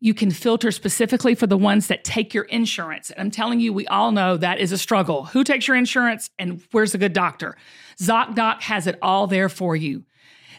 you 0.00 0.14
can 0.14 0.30
filter 0.30 0.70
specifically 0.72 1.34
for 1.34 1.46
the 1.46 1.58
ones 1.58 1.88
that 1.88 2.04
take 2.04 2.32
your 2.32 2.44
insurance. 2.44 3.10
And 3.10 3.20
I'm 3.20 3.30
telling 3.30 3.60
you, 3.60 3.72
we 3.72 3.86
all 3.86 4.12
know 4.12 4.38
that 4.38 4.58
is 4.58 4.72
a 4.72 4.78
struggle. 4.78 5.26
Who 5.26 5.44
takes 5.44 5.68
your 5.68 5.76
insurance 5.76 6.30
and 6.38 6.62
where's 6.72 6.94
a 6.94 6.98
good 6.98 7.12
doctor? 7.12 7.56
ZocDoc 7.98 8.62
has 8.62 8.86
it 8.86 8.98
all 9.02 9.26
there 9.26 9.50
for 9.50 9.76
you. 9.76 10.04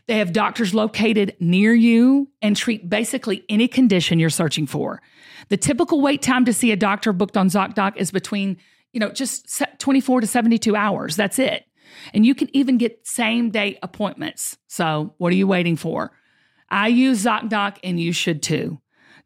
They 0.07 0.19
have 0.19 0.33
doctors 0.33 0.73
located 0.73 1.35
near 1.39 1.73
you 1.73 2.29
and 2.41 2.55
treat 2.55 2.87
basically 2.89 3.43
any 3.49 3.67
condition 3.67 4.19
you're 4.19 4.29
searching 4.29 4.67
for. 4.67 5.01
The 5.49 5.57
typical 5.57 6.01
wait 6.01 6.21
time 6.21 6.45
to 6.45 6.53
see 6.53 6.71
a 6.71 6.75
doctor 6.75 7.11
booked 7.11 7.37
on 7.37 7.49
ZocDoc 7.49 7.97
is 7.97 8.11
between, 8.11 8.57
you 8.93 8.99
know, 8.99 9.09
just 9.09 9.63
24 9.79 10.21
to 10.21 10.27
72 10.27 10.75
hours. 10.75 11.15
That's 11.15 11.39
it. 11.39 11.65
And 12.13 12.25
you 12.25 12.35
can 12.35 12.55
even 12.55 12.77
get 12.77 13.05
same 13.07 13.49
day 13.49 13.77
appointments. 13.81 14.57
So, 14.67 15.13
what 15.17 15.33
are 15.33 15.35
you 15.35 15.47
waiting 15.47 15.75
for? 15.75 16.11
I 16.69 16.87
use 16.87 17.23
ZocDoc 17.23 17.77
and 17.83 17.99
you 17.99 18.13
should 18.13 18.41
too. 18.41 18.79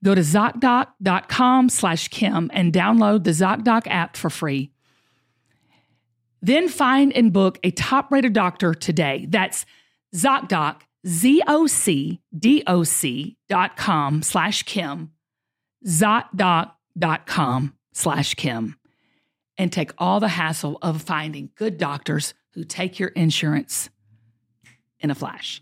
Go 0.03 0.15
to 0.15 0.21
ZocDoc.com 0.21 1.69
slash 1.69 2.07
Kim 2.09 2.51
and 2.53 2.73
download 2.73 3.23
the 3.23 3.31
ZocDoc 3.31 3.87
app 3.87 4.17
for 4.17 4.29
free. 4.29 4.71
Then 6.41 6.69
find 6.69 7.11
and 7.13 7.33
book 7.33 7.59
a 7.63 7.71
top 7.71 8.11
rated 8.11 8.33
doctor 8.33 8.73
today. 8.73 9.25
That's 9.29 9.65
ZocDoc, 10.13 10.81
Z 11.07 11.41
O 11.47 11.65
C 11.65 12.21
D 12.37 12.63
O 12.67 12.83
C 12.83 13.37
dot 13.49 13.77
com 13.77 14.21
slash 14.21 14.63
Kim, 14.63 15.11
ZocDoc.com 15.87 17.73
slash 17.93 18.35
Kim, 18.35 18.77
and 19.57 19.71
take 19.71 19.91
all 19.97 20.19
the 20.19 20.27
hassle 20.27 20.77
of 20.81 21.01
finding 21.01 21.49
good 21.55 21.77
doctors 21.77 22.33
who 22.53 22.63
take 22.63 22.99
your 22.99 23.09
insurance 23.09 23.89
in 24.99 25.09
a 25.09 25.15
flash. 25.15 25.61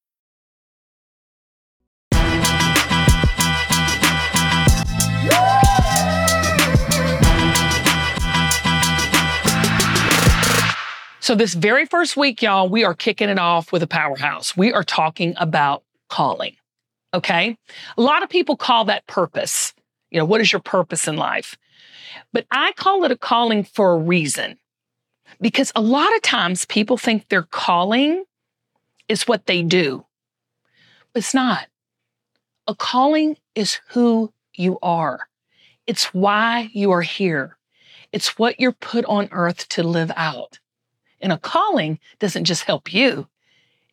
So, 11.31 11.35
this 11.35 11.53
very 11.53 11.85
first 11.85 12.17
week, 12.17 12.41
y'all, 12.41 12.67
we 12.67 12.83
are 12.83 12.93
kicking 12.93 13.29
it 13.29 13.39
off 13.39 13.71
with 13.71 13.81
a 13.81 13.87
powerhouse. 13.87 14.57
We 14.57 14.73
are 14.73 14.83
talking 14.83 15.33
about 15.37 15.81
calling. 16.09 16.57
Okay. 17.13 17.57
A 17.95 18.01
lot 18.01 18.21
of 18.21 18.27
people 18.27 18.57
call 18.57 18.83
that 18.83 19.07
purpose. 19.07 19.73
You 20.09 20.19
know, 20.19 20.25
what 20.25 20.41
is 20.41 20.51
your 20.51 20.59
purpose 20.59 21.07
in 21.07 21.15
life? 21.15 21.57
But 22.33 22.47
I 22.51 22.73
call 22.73 23.05
it 23.05 23.13
a 23.13 23.15
calling 23.15 23.63
for 23.63 23.93
a 23.93 23.97
reason 23.97 24.57
because 25.39 25.71
a 25.73 25.79
lot 25.81 26.13
of 26.17 26.21
times 26.21 26.65
people 26.65 26.97
think 26.97 27.29
their 27.29 27.43
calling 27.43 28.25
is 29.07 29.25
what 29.25 29.45
they 29.45 29.61
do, 29.61 30.05
but 31.13 31.19
it's 31.19 31.33
not. 31.33 31.65
A 32.67 32.75
calling 32.75 33.37
is 33.55 33.79
who 33.91 34.33
you 34.53 34.79
are, 34.83 35.29
it's 35.87 36.13
why 36.13 36.69
you 36.73 36.91
are 36.91 37.01
here, 37.01 37.57
it's 38.11 38.37
what 38.37 38.59
you're 38.59 38.73
put 38.73 39.05
on 39.05 39.29
earth 39.31 39.69
to 39.69 39.83
live 39.83 40.11
out. 40.17 40.59
And 41.21 41.31
a 41.31 41.37
calling 41.37 41.99
doesn't 42.19 42.45
just 42.45 42.63
help 42.63 42.93
you, 42.93 43.27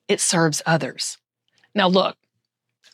it 0.08 0.20
serves 0.20 0.62
others. 0.66 1.18
Now, 1.75 1.88
look, 1.88 2.16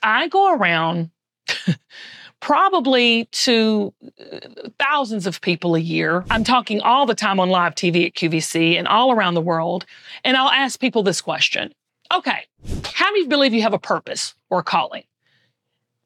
I 0.03 0.29
go 0.29 0.55
around 0.55 1.11
probably 2.41 3.27
to 3.33 3.95
uh, 4.21 4.39
thousands 4.79 5.27
of 5.27 5.41
people 5.41 5.75
a 5.75 5.81
year. 5.81 6.25
I'm 6.31 6.45
talking 6.45 6.81
all 6.81 7.07
the 7.07 7.15
time 7.15 7.41
on 7.41 7.49
live 7.49 7.75
TV 7.75 8.07
at 8.07 8.15
QVC 8.15 8.79
and 8.79 8.87
all 8.87 9.13
around 9.13 9.35
the 9.35 9.41
world. 9.41 9.87
And 10.25 10.37
I'll 10.37 10.51
ask 10.51 10.79
people 10.79 11.03
this 11.03 11.21
question 11.21 11.73
Okay, 12.15 12.45
how 12.85 13.07
many 13.07 13.27
believe 13.27 13.55
you 13.55 13.63
have 13.63 13.73
a 13.73 13.79
purpose 13.79 14.35
or 14.51 14.61
a 14.61 14.63
calling? 14.63 15.05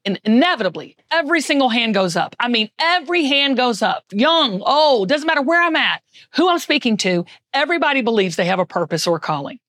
And 0.09 0.19
inevitably, 0.25 0.97
every 1.11 1.43
single 1.43 1.69
hand 1.69 1.93
goes 1.93 2.17
up. 2.17 2.35
I 2.41 2.49
mean, 2.49 2.71
every 2.79 3.27
hand 3.27 3.59
goes 3.59 3.83
up. 3.83 4.07
Young, 4.11 4.63
old, 4.63 5.11
doesn't 5.11 5.27
matter 5.27 5.43
where 5.43 5.63
I'm 5.63 5.77
at, 5.77 6.03
who 6.35 6.49
I'm 6.49 6.59
speaking 6.61 6.97
to, 6.99 7.27
everybody 7.53 8.01
believes 8.01 8.37
they 8.37 8.47
have 8.47 8.59
a 8.59 8.65
purpose 8.65 9.07
or 9.07 9.17
a 9.17 9.21
calling. 9.21 9.61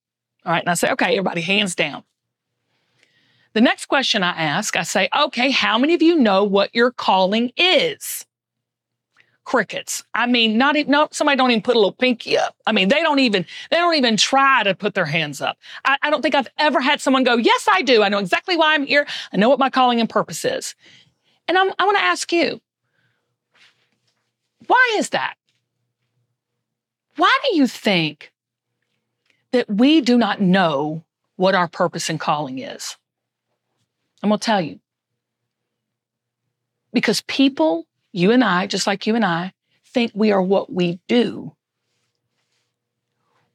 All 0.45 0.53
right. 0.53 0.63
And 0.63 0.69
I 0.69 0.75
say, 0.75 0.91
okay, 0.91 1.07
everybody, 1.17 1.41
hands 1.41 1.75
down. 1.75 2.05
The 3.51 3.59
next 3.59 3.87
question 3.87 4.23
I 4.23 4.29
ask, 4.29 4.77
I 4.77 4.83
say, 4.83 5.09
okay, 5.13 5.51
how 5.51 5.77
many 5.77 5.93
of 5.93 6.01
you 6.01 6.15
know 6.15 6.45
what 6.45 6.73
your 6.73 6.93
calling 6.93 7.51
is? 7.57 8.25
Crickets. 9.49 10.03
I 10.13 10.27
mean, 10.27 10.59
not 10.59 10.75
even, 10.75 10.91
no, 10.91 11.07
somebody 11.09 11.35
don't 11.35 11.49
even 11.49 11.63
put 11.63 11.75
a 11.75 11.79
little 11.79 11.91
pinky 11.91 12.37
up. 12.37 12.55
I 12.67 12.71
mean, 12.71 12.87
they 12.87 13.01
don't 13.01 13.17
even, 13.17 13.47
they 13.71 13.77
don't 13.77 13.95
even 13.95 14.15
try 14.15 14.61
to 14.61 14.75
put 14.75 14.93
their 14.93 15.07
hands 15.07 15.41
up. 15.41 15.57
I, 15.83 15.97
I 16.03 16.11
don't 16.11 16.21
think 16.21 16.35
I've 16.35 16.49
ever 16.59 16.79
had 16.79 17.01
someone 17.01 17.23
go, 17.23 17.35
yes, 17.35 17.67
I 17.67 17.81
do. 17.81 18.03
I 18.03 18.09
know 18.09 18.19
exactly 18.19 18.55
why 18.55 18.75
I'm 18.75 18.85
here. 18.85 19.07
I 19.33 19.37
know 19.37 19.49
what 19.49 19.57
my 19.57 19.71
calling 19.71 19.99
and 19.99 20.07
purpose 20.07 20.45
is. 20.45 20.75
And 21.47 21.57
I'm, 21.57 21.71
I 21.79 21.85
want 21.85 21.97
to 21.97 22.03
ask 22.03 22.31
you, 22.31 22.61
why 24.67 24.95
is 24.97 25.09
that? 25.09 25.33
Why 27.15 27.35
do 27.49 27.57
you 27.57 27.65
think 27.65 28.31
that 29.51 29.67
we 29.67 29.99
do 30.01 30.15
not 30.19 30.39
know 30.39 31.03
what 31.37 31.55
our 31.55 31.67
purpose 31.67 32.07
and 32.07 32.19
calling 32.19 32.59
is? 32.59 32.97
I'm 34.21 34.29
going 34.29 34.39
to 34.39 34.45
tell 34.45 34.61
you. 34.61 34.79
Because 36.93 37.21
people, 37.21 37.87
you 38.11 38.31
and 38.31 38.43
I, 38.43 38.67
just 38.67 38.87
like 38.87 39.07
you 39.07 39.15
and 39.15 39.25
I, 39.25 39.53
think 39.85 40.11
we 40.13 40.31
are 40.31 40.41
what 40.41 40.71
we 40.71 40.99
do. 41.07 41.55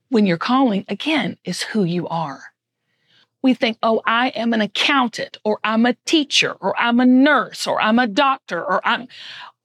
When 0.08 0.26
your 0.26 0.38
calling, 0.38 0.84
again, 0.88 1.38
is 1.44 1.62
who 1.62 1.84
you 1.84 2.06
are. 2.08 2.42
We 3.42 3.54
think, 3.54 3.78
oh, 3.82 4.00
I 4.06 4.28
am 4.28 4.52
an 4.52 4.60
accountant, 4.60 5.36
or 5.44 5.58
I'm 5.64 5.86
a 5.86 5.94
teacher, 6.06 6.52
or 6.52 6.78
I'm 6.80 7.00
a 7.00 7.06
nurse, 7.06 7.66
or 7.66 7.80
I'm 7.80 7.98
a 7.98 8.06
doctor, 8.06 8.64
or 8.64 8.80
I'm, 8.86 9.08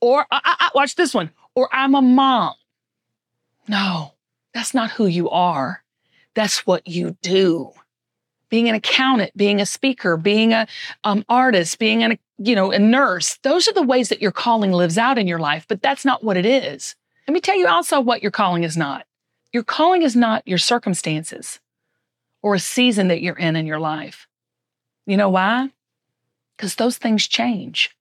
or 0.02 0.26
I, 0.32 0.40
I, 0.44 0.70
watch 0.76 0.96
this 0.96 1.14
one, 1.14 1.32
or 1.56 1.70
I'm 1.72 1.96
a 1.96 2.02
mom. 2.02 2.56
No, 3.68 4.16
that's 4.54 4.74
not 4.74 4.92
who 4.92 5.06
you 5.06 5.30
are. 5.30 5.84
That's 6.34 6.66
what 6.66 6.88
you 6.88 7.18
do 7.22 7.72
being 8.50 8.68
an 8.68 8.76
accountant, 8.76 9.36
being 9.38 9.62
a 9.62 9.66
speaker, 9.66 10.18
being 10.18 10.54
a 10.54 10.68
um, 11.04 11.24
artist, 11.30 11.80
being 11.80 12.04
a 12.04 12.18
you 12.40 12.56
know 12.56 12.72
a 12.72 12.80
nurse. 12.80 13.38
Those 13.44 13.68
are 13.68 13.74
the 13.74 13.84
ways 13.84 14.10
that 14.10 14.22
your 14.22 14.32
calling 14.32 14.72
lives 14.72 14.98
out 14.98 15.18
in 15.18 15.28
your 15.28 15.40
life. 15.40 15.66
But 15.68 15.82
that's 15.82 16.06
not 16.06 16.24
what 16.24 16.38
it 16.38 16.46
is. 16.46 16.96
Let 17.28 17.34
me 17.34 17.42
tell 17.42 17.58
you 17.58 17.68
also 17.68 18.00
what 18.00 18.22
your 18.24 18.32
calling 18.32 18.64
is 18.64 18.78
not. 18.78 19.06
Your 19.54 19.64
calling 19.64 20.02
is 20.02 20.16
not 20.16 20.48
your 20.48 20.58
circumstances 20.58 21.60
or 22.42 22.56
a 22.56 22.60
season 22.60 23.10
that 23.10 23.22
you're 23.22 23.38
in 23.38 23.56
in 23.56 23.66
your 23.66 23.80
life. 23.80 24.28
You 25.06 25.18
know 25.18 25.30
why? 25.30 25.70
Because 26.56 26.76
those 26.76 26.98
things 26.98 27.28
change. 27.28 27.96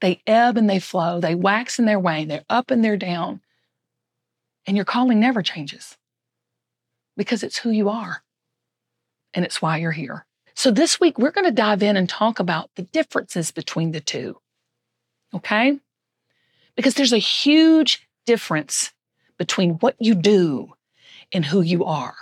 They 0.00 0.20
ebb 0.26 0.56
and 0.56 0.68
they 0.68 0.80
flow. 0.80 1.20
They 1.20 1.34
wax 1.34 1.78
and 1.78 1.88
they're 1.88 1.98
wane. 1.98 2.28
They're 2.28 2.44
up 2.50 2.70
and 2.70 2.84
they're 2.84 2.96
down. 2.96 3.40
And 4.66 4.76
your 4.76 4.84
calling 4.84 5.20
never 5.20 5.42
changes 5.42 5.96
because 7.16 7.42
it's 7.42 7.58
who 7.58 7.70
you 7.70 7.88
are 7.88 8.22
and 9.32 9.44
it's 9.44 9.62
why 9.62 9.78
you're 9.78 9.92
here. 9.92 10.26
So 10.56 10.70
this 10.70 11.00
week, 11.00 11.18
we're 11.18 11.32
going 11.32 11.46
to 11.46 11.50
dive 11.50 11.82
in 11.82 11.96
and 11.96 12.08
talk 12.08 12.38
about 12.38 12.70
the 12.76 12.82
differences 12.82 13.50
between 13.50 13.90
the 13.90 14.00
two. 14.00 14.38
Okay? 15.34 15.78
Because 16.76 16.94
there's 16.94 17.12
a 17.12 17.18
huge 17.18 18.06
difference 18.24 18.92
between 19.36 19.74
what 19.74 19.96
you 19.98 20.14
do 20.14 20.72
and 21.32 21.44
who 21.44 21.60
you 21.60 21.84
are. 21.84 22.14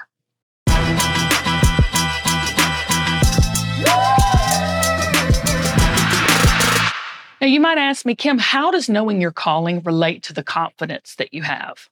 Now, 7.40 7.48
you 7.48 7.60
might 7.60 7.78
ask 7.78 8.06
me, 8.06 8.14
Kim, 8.14 8.38
how 8.38 8.70
does 8.70 8.88
knowing 8.88 9.20
your 9.20 9.32
calling 9.32 9.82
relate 9.82 10.22
to 10.24 10.32
the 10.32 10.44
confidence 10.44 11.16
that 11.16 11.34
you 11.34 11.42
have? 11.42 11.88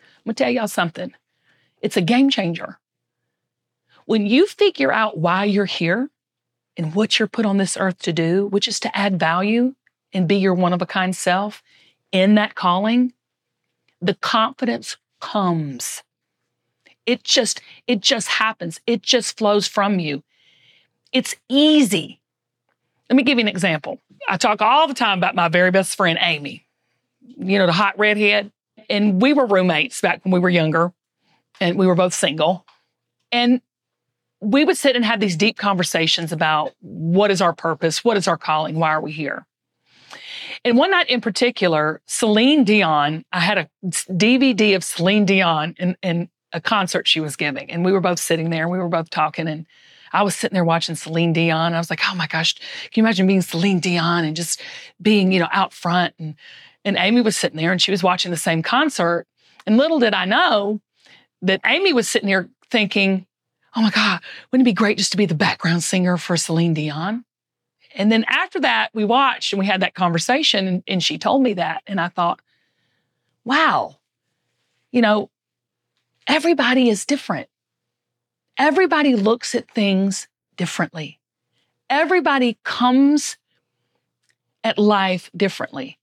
I'm 0.00 0.24
going 0.24 0.34
to 0.34 0.44
tell 0.44 0.50
y'all 0.50 0.68
something. 0.68 1.12
It's 1.80 1.96
a 1.96 2.02
game 2.02 2.28
changer. 2.28 2.78
When 4.08 4.24
you 4.24 4.46
figure 4.46 4.90
out 4.90 5.18
why 5.18 5.44
you're 5.44 5.66
here 5.66 6.08
and 6.78 6.94
what 6.94 7.18
you're 7.18 7.28
put 7.28 7.44
on 7.44 7.58
this 7.58 7.76
earth 7.76 7.98
to 7.98 8.12
do, 8.14 8.46
which 8.46 8.66
is 8.66 8.80
to 8.80 8.96
add 8.96 9.20
value 9.20 9.74
and 10.14 10.26
be 10.26 10.36
your 10.36 10.54
one 10.54 10.72
of 10.72 10.80
a 10.80 10.86
kind 10.86 11.14
self 11.14 11.62
in 12.10 12.34
that 12.36 12.54
calling, 12.54 13.12
the 14.00 14.14
confidence 14.14 14.96
comes. 15.20 16.02
It 17.04 17.22
just 17.22 17.60
it 17.86 18.00
just 18.00 18.28
happens. 18.28 18.80
It 18.86 19.02
just 19.02 19.36
flows 19.36 19.68
from 19.68 19.98
you. 19.98 20.22
It's 21.12 21.36
easy. 21.50 22.18
Let 23.10 23.16
me 23.16 23.24
give 23.24 23.36
you 23.36 23.42
an 23.42 23.48
example. 23.48 24.00
I 24.26 24.38
talk 24.38 24.62
all 24.62 24.88
the 24.88 24.94
time 24.94 25.18
about 25.18 25.34
my 25.34 25.48
very 25.48 25.70
best 25.70 25.94
friend 25.98 26.18
Amy. 26.22 26.64
You 27.20 27.58
know, 27.58 27.66
the 27.66 27.72
hot 27.72 27.98
redhead. 27.98 28.52
And 28.88 29.20
we 29.20 29.34
were 29.34 29.44
roommates 29.44 30.00
back 30.00 30.24
when 30.24 30.32
we 30.32 30.38
were 30.38 30.48
younger 30.48 30.94
and 31.60 31.76
we 31.76 31.86
were 31.86 31.94
both 31.94 32.14
single. 32.14 32.64
And 33.30 33.60
we 34.40 34.64
would 34.64 34.76
sit 34.76 34.96
and 34.96 35.04
have 35.04 35.20
these 35.20 35.36
deep 35.36 35.56
conversations 35.56 36.32
about 36.32 36.72
what 36.80 37.30
is 37.30 37.40
our 37.40 37.52
purpose? 37.52 38.04
What 38.04 38.16
is 38.16 38.28
our 38.28 38.36
calling? 38.36 38.76
Why 38.76 38.90
are 38.90 39.00
we 39.00 39.12
here? 39.12 39.46
And 40.64 40.76
one 40.76 40.90
night 40.90 41.08
in 41.08 41.20
particular, 41.20 42.00
Celine 42.06 42.64
Dion, 42.64 43.24
I 43.32 43.40
had 43.40 43.58
a 43.58 43.68
DVD 43.84 44.74
of 44.76 44.84
Celine 44.84 45.24
Dion 45.24 45.74
in, 45.78 45.96
in 46.02 46.28
a 46.52 46.60
concert 46.60 47.06
she 47.06 47.20
was 47.20 47.36
giving. 47.36 47.70
And 47.70 47.84
we 47.84 47.92
were 47.92 48.00
both 48.00 48.18
sitting 48.18 48.50
there 48.50 48.62
and 48.62 48.72
we 48.72 48.78
were 48.78 48.88
both 48.88 49.10
talking. 49.10 49.48
And 49.48 49.66
I 50.12 50.22
was 50.22 50.34
sitting 50.34 50.54
there 50.54 50.64
watching 50.64 50.94
Celine 50.94 51.32
Dion. 51.32 51.74
I 51.74 51.78
was 51.78 51.90
like, 51.90 52.00
oh 52.10 52.14
my 52.14 52.26
gosh, 52.26 52.54
can 52.54 52.62
you 52.94 53.02
imagine 53.02 53.26
being 53.26 53.42
Celine 53.42 53.80
Dion 53.80 54.24
and 54.24 54.34
just 54.34 54.60
being, 55.00 55.32
you 55.32 55.40
know, 55.40 55.48
out 55.52 55.72
front? 55.72 56.14
And 56.18 56.34
and 56.84 56.96
Amy 56.96 57.20
was 57.20 57.36
sitting 57.36 57.58
there 57.58 57.72
and 57.72 57.82
she 57.82 57.90
was 57.90 58.02
watching 58.02 58.30
the 58.30 58.36
same 58.36 58.62
concert. 58.62 59.26
And 59.66 59.76
little 59.76 59.98
did 59.98 60.14
I 60.14 60.24
know 60.24 60.80
that 61.42 61.60
Amy 61.66 61.92
was 61.92 62.08
sitting 62.08 62.28
there 62.28 62.48
thinking, 62.70 63.26
oh 63.78 63.82
my 63.82 63.90
God, 63.90 64.20
wouldn't 64.50 64.66
it 64.66 64.70
be 64.70 64.74
great 64.74 64.98
just 64.98 65.12
to 65.12 65.16
be 65.16 65.26
the 65.26 65.36
background 65.36 65.84
singer 65.84 66.16
for 66.16 66.36
Celine 66.36 66.74
Dion? 66.74 67.24
And 67.94 68.10
then 68.10 68.24
after 68.26 68.58
that, 68.60 68.90
we 68.92 69.04
watched 69.04 69.52
and 69.52 69.60
we 69.60 69.66
had 69.66 69.82
that 69.82 69.94
conversation, 69.94 70.66
and, 70.66 70.82
and 70.88 71.02
she 71.02 71.16
told 71.16 71.42
me 71.42 71.54
that. 71.54 71.82
And 71.86 72.00
I 72.00 72.08
thought, 72.08 72.40
wow, 73.44 73.96
you 74.90 75.00
know, 75.00 75.30
everybody 76.26 76.88
is 76.88 77.06
different. 77.06 77.48
Everybody 78.58 79.14
looks 79.14 79.54
at 79.54 79.70
things 79.70 80.26
differently. 80.56 81.20
Everybody 81.88 82.58
comes 82.64 83.36
at 84.64 84.76
life 84.76 85.30
differently. 85.36 86.00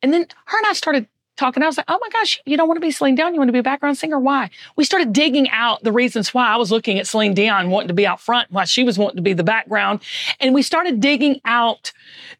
And 0.00 0.10
then 0.10 0.26
her 0.46 0.56
and 0.56 0.66
I 0.66 0.72
started 0.72 1.06
talking. 1.42 1.62
I 1.62 1.66
was 1.66 1.76
like, 1.76 1.86
oh 1.88 1.98
my 2.00 2.08
gosh, 2.10 2.40
you 2.46 2.56
don't 2.56 2.68
want 2.68 2.76
to 2.76 2.80
be 2.80 2.90
Celine 2.90 3.16
Dion. 3.16 3.34
You 3.34 3.40
want 3.40 3.48
to 3.48 3.52
be 3.52 3.58
a 3.58 3.64
background 3.64 3.98
singer. 3.98 4.18
Why? 4.18 4.50
We 4.76 4.84
started 4.84 5.12
digging 5.12 5.48
out 5.50 5.82
the 5.82 5.92
reasons 5.92 6.32
why 6.32 6.46
I 6.46 6.56
was 6.56 6.70
looking 6.70 6.98
at 6.98 7.06
Celine 7.06 7.34
Dion 7.34 7.70
wanting 7.70 7.88
to 7.88 7.94
be 7.94 8.06
out 8.06 8.20
front, 8.20 8.50
why 8.50 8.64
she 8.64 8.84
was 8.84 8.98
wanting 8.98 9.16
to 9.16 9.22
be 9.22 9.32
the 9.32 9.44
background. 9.44 10.00
And 10.40 10.54
we 10.54 10.62
started 10.62 11.00
digging 11.00 11.40
out 11.44 11.92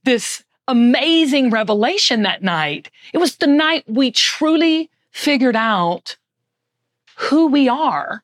this 0.05 0.45
amazing 0.69 1.51
revelation 1.51 2.23
that 2.23 2.43
night. 2.43 2.91
It 3.13 3.19
was 3.19 3.37
the 3.37 3.49
night 3.49 3.85
we 3.89 4.13
truly 4.13 4.89
figured 5.11 5.57
out 5.57 6.17
who 7.17 7.49
we 7.49 7.69
are 7.69 8.23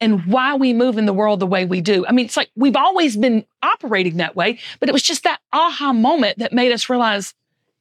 and 0.00 0.26
why 0.26 0.54
we 0.54 0.74
move 0.74 0.98
in 0.98 1.06
the 1.06 1.14
world 1.14 1.40
the 1.40 1.46
way 1.46 1.64
we 1.64 1.80
do. 1.80 2.06
I 2.06 2.12
mean, 2.12 2.26
it's 2.26 2.36
like 2.36 2.50
we've 2.56 2.76
always 2.76 3.16
been 3.16 3.46
operating 3.62 4.18
that 4.18 4.36
way, 4.36 4.58
but 4.80 4.88
it 4.88 4.92
was 4.92 5.02
just 5.02 5.24
that 5.24 5.40
aha 5.52 5.92
moment 5.92 6.38
that 6.38 6.52
made 6.52 6.72
us 6.72 6.90
realize, 6.90 7.32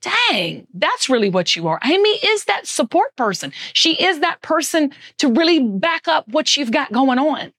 dang, 0.03 0.67
that's 0.73 1.09
really 1.09 1.29
what 1.29 1.55
you 1.55 1.67
are. 1.67 1.79
Amy 1.83 2.09
is 2.09 2.45
that 2.45 2.67
support 2.67 3.15
person. 3.15 3.51
She 3.73 3.93
is 4.03 4.19
that 4.19 4.41
person 4.41 4.93
to 5.17 5.29
really 5.29 5.59
back 5.59 6.07
up 6.07 6.27
what 6.27 6.55
you've 6.55 6.71
got 6.71 6.91
going 6.91 7.19
on. 7.19 7.53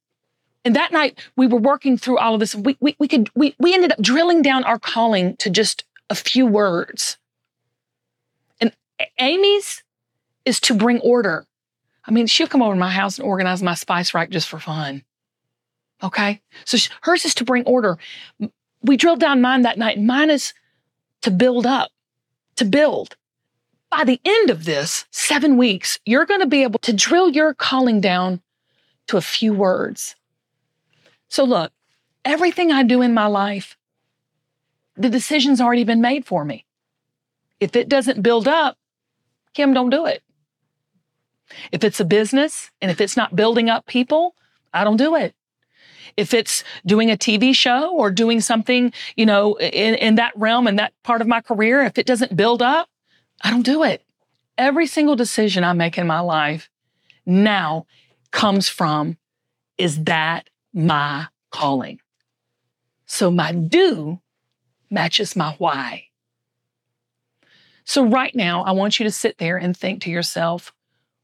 And 0.64 0.76
that 0.76 0.92
night 0.92 1.18
we 1.36 1.46
were 1.46 1.58
working 1.58 1.98
through 1.98 2.18
all 2.18 2.34
of 2.34 2.40
this. 2.40 2.54
We, 2.54 2.76
we, 2.80 2.96
we 2.98 3.08
could, 3.08 3.30
we, 3.34 3.54
we 3.58 3.74
ended 3.74 3.92
up 3.92 4.00
drilling 4.00 4.42
down 4.42 4.64
our 4.64 4.78
calling 4.78 5.36
to 5.36 5.50
just 5.50 5.84
a 6.10 6.14
few 6.14 6.46
words. 6.46 7.18
And 8.60 8.72
Amy's 9.18 9.82
is 10.44 10.60
to 10.60 10.74
bring 10.74 11.00
order. 11.00 11.46
I 12.06 12.10
mean, 12.10 12.26
she'll 12.26 12.46
come 12.46 12.62
over 12.62 12.74
to 12.74 12.78
my 12.78 12.90
house 12.90 13.18
and 13.18 13.26
organize 13.26 13.62
my 13.62 13.74
spice 13.74 14.12
rack 14.12 14.30
just 14.30 14.48
for 14.48 14.58
fun. 14.58 15.02
Okay. 16.02 16.42
So 16.66 16.76
hers 17.02 17.24
is 17.24 17.34
to 17.36 17.44
bring 17.44 17.64
order. 17.64 17.98
We 18.82 18.98
drilled 18.98 19.20
down 19.20 19.40
mine 19.40 19.62
that 19.62 19.78
night. 19.78 19.98
Mine 19.98 20.28
is 20.28 20.52
to 21.22 21.30
build 21.30 21.64
up, 21.64 21.90
to 22.56 22.64
build. 22.64 23.16
By 23.90 24.04
the 24.04 24.20
end 24.24 24.50
of 24.50 24.64
this 24.64 25.06
seven 25.10 25.56
weeks, 25.56 25.98
you're 26.04 26.26
going 26.26 26.40
to 26.40 26.46
be 26.46 26.62
able 26.62 26.80
to 26.80 26.92
drill 26.92 27.30
your 27.30 27.54
calling 27.54 28.00
down 28.00 28.40
to 29.06 29.16
a 29.16 29.22
few 29.22 29.52
words. 29.52 30.16
So, 31.28 31.44
look, 31.44 31.72
everything 32.24 32.72
I 32.72 32.82
do 32.82 33.02
in 33.02 33.14
my 33.14 33.26
life, 33.26 33.76
the 34.96 35.10
decision's 35.10 35.60
already 35.60 35.84
been 35.84 36.00
made 36.00 36.26
for 36.26 36.44
me. 36.44 36.64
If 37.60 37.76
it 37.76 37.88
doesn't 37.88 38.22
build 38.22 38.48
up, 38.48 38.76
Kim, 39.52 39.72
don't 39.72 39.90
do 39.90 40.06
it. 40.06 40.22
If 41.70 41.84
it's 41.84 42.00
a 42.00 42.04
business 42.04 42.70
and 42.80 42.90
if 42.90 43.00
it's 43.00 43.16
not 43.16 43.36
building 43.36 43.70
up 43.70 43.86
people, 43.86 44.34
I 44.72 44.84
don't 44.84 44.96
do 44.96 45.14
it. 45.14 45.34
If 46.16 46.34
it's 46.34 46.64
doing 46.86 47.10
a 47.10 47.16
TV 47.16 47.54
show 47.54 47.94
or 47.94 48.10
doing 48.10 48.40
something, 48.40 48.92
you 49.16 49.26
know, 49.26 49.54
in, 49.54 49.94
in 49.94 50.14
that 50.16 50.32
realm 50.36 50.66
and 50.66 50.78
that 50.78 50.92
part 51.02 51.20
of 51.20 51.26
my 51.26 51.40
career, 51.40 51.82
if 51.82 51.98
it 51.98 52.06
doesn't 52.06 52.36
build 52.36 52.62
up, 52.62 52.88
I 53.42 53.50
don't 53.50 53.62
do 53.62 53.82
it. 53.82 54.02
Every 54.56 54.86
single 54.86 55.16
decision 55.16 55.64
I 55.64 55.72
make 55.72 55.98
in 55.98 56.06
my 56.06 56.20
life 56.20 56.70
now 57.26 57.86
comes 58.30 58.68
from 58.68 59.16
is 59.78 60.04
that 60.04 60.48
my 60.72 61.26
calling? 61.50 62.00
So 63.06 63.30
my 63.30 63.52
do 63.52 64.20
matches 64.90 65.36
my 65.36 65.54
why. 65.58 66.04
So 67.84 68.06
right 68.06 68.34
now, 68.34 68.64
I 68.64 68.72
want 68.72 68.98
you 68.98 69.04
to 69.04 69.10
sit 69.10 69.38
there 69.38 69.56
and 69.56 69.76
think 69.76 70.02
to 70.02 70.10
yourself, 70.10 70.72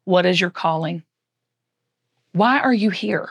what 0.04 0.26
is 0.26 0.40
your 0.40 0.50
calling? 0.50 1.02
Why 2.32 2.58
are 2.58 2.74
you 2.74 2.90
here? 2.90 3.30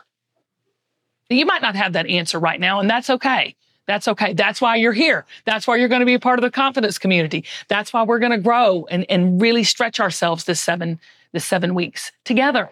You 1.30 1.46
might 1.46 1.62
not 1.62 1.76
have 1.76 1.94
that 1.94 2.08
answer 2.08 2.40
right 2.40 2.60
now, 2.60 2.80
and 2.80 2.90
that's 2.90 3.10
okay. 3.10 3.56
That's 3.86 4.08
okay. 4.08 4.34
That's 4.34 4.62
why 4.62 4.76
you're 4.76 4.94
here. 4.94 5.26
That's 5.46 5.66
why 5.68 5.78
you're 5.78 5.88
going 5.88 6.02
to 6.02 6.06
be 6.06 6.14
a 6.14 6.20
part 6.20 6.38
of 6.38 6.44
the 6.44 6.52
confidence 6.52 7.00
community. 7.00 7.44
That's 7.68 7.92
why 7.92 8.04
we're 8.04 8.20
going 8.20 8.32
to 8.32 8.38
grow 8.38 8.86
and, 8.90 9.06
and 9.10 9.42
really 9.42 9.64
stretch 9.64 10.00
ourselves 10.00 10.44
this 10.44 10.60
seven, 10.60 11.00
this 11.32 11.46
seven 11.46 11.74
weeks 11.74 12.12
together. 12.24 12.70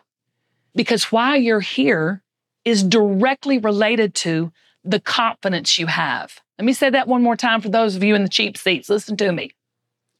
Because 0.75 1.11
why 1.11 1.35
you're 1.35 1.59
here 1.59 2.21
is 2.65 2.83
directly 2.83 3.57
related 3.57 4.13
to 4.13 4.51
the 4.83 4.99
confidence 4.99 5.79
you 5.79 5.87
have. 5.87 6.39
Let 6.59 6.65
me 6.65 6.73
say 6.73 6.89
that 6.89 7.07
one 7.07 7.23
more 7.23 7.35
time 7.35 7.61
for 7.61 7.69
those 7.69 7.95
of 7.95 8.03
you 8.03 8.13
in 8.13 8.23
the 8.23 8.29
cheap 8.29 8.57
seats. 8.57 8.89
Listen 8.89 9.17
to 9.17 9.31
me. 9.31 9.51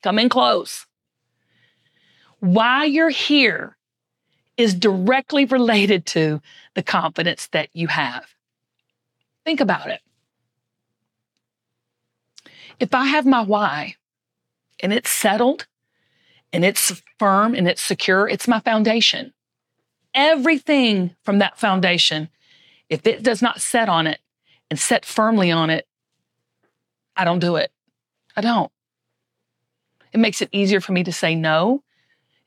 Come 0.02 0.19
in 0.19 0.30
close. 0.30 0.86
Why 2.39 2.86
you're 2.86 3.10
here 3.10 3.78
is 4.58 4.73
directly 4.73 5.45
related 5.45 6.06
to 6.08 6.41
the 6.77 6.83
confidence 6.83 7.47
that 7.47 7.69
you 7.73 7.87
have. 7.87 8.23
Think 9.43 9.59
about 9.59 9.87
it. 9.89 9.99
If 12.79 12.93
I 12.93 13.05
have 13.05 13.25
my 13.25 13.41
why 13.41 13.95
and 14.79 14.93
it's 14.93 15.09
settled 15.09 15.65
and 16.53 16.63
it's 16.63 17.01
firm 17.17 17.55
and 17.55 17.67
it's 17.67 17.81
secure, 17.81 18.29
it's 18.29 18.47
my 18.47 18.59
foundation. 18.59 19.33
Everything 20.13 21.15
from 21.23 21.39
that 21.39 21.57
foundation, 21.57 22.29
if 22.89 23.07
it 23.07 23.23
does 23.23 23.41
not 23.41 23.59
set 23.59 23.89
on 23.89 24.05
it 24.05 24.19
and 24.69 24.79
set 24.79 25.03
firmly 25.03 25.49
on 25.49 25.71
it, 25.71 25.87
I 27.15 27.25
don't 27.25 27.39
do 27.39 27.55
it. 27.55 27.71
I 28.35 28.41
don't. 28.41 28.71
It 30.13 30.19
makes 30.19 30.43
it 30.43 30.49
easier 30.51 30.79
for 30.79 30.91
me 30.91 31.03
to 31.05 31.11
say 31.11 31.33
no. 31.33 31.81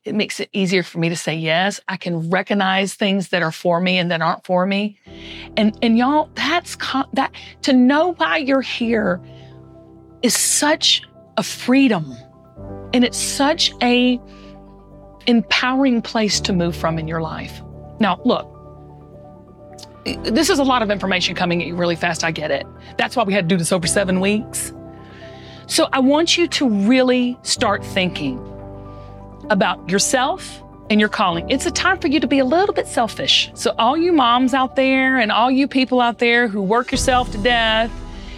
It 0.05 0.15
makes 0.15 0.41
it 0.41 0.49
easier 0.55 0.83
for 0.83 0.99
me 0.99 1.11
to 1.11 1.17
say 1.17 1.35
yes. 1.35 1.79
I 1.87 1.99
can 1.99 2.31
recognize 2.31 2.95
things 2.95 3.29
that 3.29 3.43
are 3.43 3.53
for 3.53 3.81
me 3.81 3.99
and 3.99 4.11
that 4.11 4.23
aren't 4.23 4.45
for 4.47 4.65
me. 4.65 4.99
And 5.59 5.77
and 5.83 5.99
y'all, 5.99 6.31
that's 6.35 6.77
that 7.13 7.33
to 7.63 7.73
know 7.75 8.15
why 8.15 8.39
you're 8.39 8.63
here 8.63 9.21
is 10.23 10.35
such 10.35 11.03
a 11.37 11.43
freedom. 11.43 12.17
And 12.95 13.05
it's 13.05 13.19
such 13.19 13.73
a 13.83 14.19
empowering 15.27 16.01
place 16.01 16.41
to 16.41 16.53
move 16.53 16.75
from 16.75 16.99
in 16.99 17.07
your 17.07 17.21
life. 17.21 17.61
Now, 18.01 18.21
look, 18.25 18.49
this 20.25 20.49
is 20.49 20.59
a 20.59 20.65
lot 20.65 20.83
of 20.83 20.91
information 20.91 21.35
coming 21.35 21.61
at 21.61 21.69
you 21.69 21.77
really 21.77 21.95
fast. 21.95 22.25
I 22.25 22.31
get 22.31 22.51
it. 22.51 22.67
That's 22.97 23.17
why 23.17 23.23
we 23.23 23.35
had 23.35 23.49
to 23.49 23.55
do 23.55 23.59
this 23.59 23.71
over 23.71 23.87
seven 23.87 24.21
weeks. 24.21 24.73
So 25.67 25.89
I 25.93 26.01
want 26.01 26.39
you 26.39 26.49
to 26.49 26.69
really 26.69 27.39
start 27.43 27.85
thinking 27.85 28.39
about 29.51 29.91
yourself 29.91 30.63
and 30.89 30.99
your 30.99 31.09
calling. 31.09 31.49
It's 31.51 31.67
a 31.67 31.71
time 31.71 31.99
for 31.99 32.09
you 32.09 32.19
to 32.21 32.27
be 32.27 32.39
a 32.39 32.45
little 32.45 32.75
bit 32.75 32.87
selfish. 32.87 33.51
So, 33.55 33.75
all 33.79 33.97
you 33.97 34.13
moms 34.13 34.55
out 34.55 34.77
there 34.77 35.19
and 35.19 35.31
all 35.31 35.51
you 35.51 35.69
people 35.69 36.01
out 36.01 36.19
there 36.19 36.49
who 36.49 36.63
work 36.63 36.91
yourself 36.91 37.31
to 37.33 37.39
death, 37.39 37.91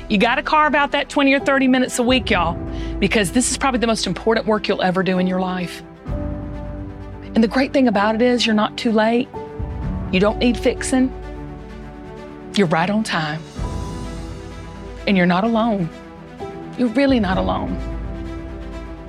you 0.09 0.19
got 0.19 0.35
to 0.35 0.43
carve 0.43 0.75
out 0.75 0.91
that 0.93 1.09
20 1.09 1.33
or 1.33 1.41
30 1.41 1.69
minutes 1.69 1.99
a 1.99 2.03
week, 2.03 2.31
y'all, 2.31 2.55
because 2.99 3.33
this 3.33 3.51
is 3.51 3.57
probably 3.57 3.81
the 3.81 3.87
most 3.87 4.07
important 4.07 4.47
work 4.47 4.69
you'll 4.69 4.83
ever 4.83 5.03
do 5.03 5.19
in 5.19 5.27
your 5.27 5.41
life. 5.41 5.83
And 7.35 7.43
the 7.43 7.49
great 7.49 7.73
thing 7.73 7.89
about 7.89 8.15
it 8.15 8.23
is, 8.23 8.45
you're 8.45 8.55
not 8.55 8.77
too 8.77 8.93
late. 8.93 9.29
You 10.13 10.21
don't 10.21 10.39
need 10.39 10.59
fixing. 10.59 11.11
You're 12.55 12.67
right 12.67 12.91
on 12.91 13.05
time. 13.05 13.43
And 15.07 15.17
you're 15.17 15.25
not 15.25 15.45
alone. 15.45 15.89
You're 16.77 16.89
really 16.89 17.21
not 17.21 17.39
alone. 17.39 17.92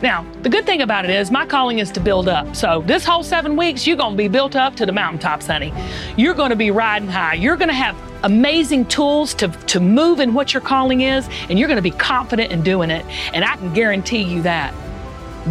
Now, 0.04 0.26
the 0.42 0.50
good 0.50 0.66
thing 0.66 0.82
about 0.82 1.06
it 1.06 1.12
is 1.12 1.32
my 1.32 1.46
calling 1.46 1.80
is 1.80 1.90
to 1.92 2.02
build 2.02 2.28
up. 2.28 2.58
So 2.58 2.84
this 2.86 3.06
whole 3.06 3.24
seven 3.24 3.56
weeks, 3.56 3.88
you're 3.88 3.96
going 3.96 4.12
to 4.12 4.18
be 4.18 4.28
built 4.28 4.54
up 4.54 4.76
to 4.76 4.86
the 4.86 4.92
mountaintops, 4.92 5.48
honey. 5.48 5.74
You're 6.18 6.34
going 6.34 6.50
to 6.50 6.58
be 6.58 6.72
riding 6.72 7.08
high. 7.08 7.36
You're 7.36 7.56
going 7.56 7.70
to 7.70 7.74
have 7.74 7.96
amazing 8.24 8.88
tools 8.88 9.34
to, 9.36 9.48
to 9.48 9.80
move 9.80 10.20
in 10.20 10.34
what 10.34 10.54
your 10.54 10.60
calling 10.60 11.02
is, 11.02 11.30
and 11.50 11.58
you're 11.58 11.70
going 11.70 11.78
to 11.78 11.82
be 11.82 11.92
confident 11.92 12.52
in 12.52 12.64
doing 12.64 12.92
it. 12.92 13.06
And 13.34 13.46
I 13.46 13.56
can 13.56 13.74
guarantee 13.74 14.24
you 14.24 14.42
that. 14.42 14.74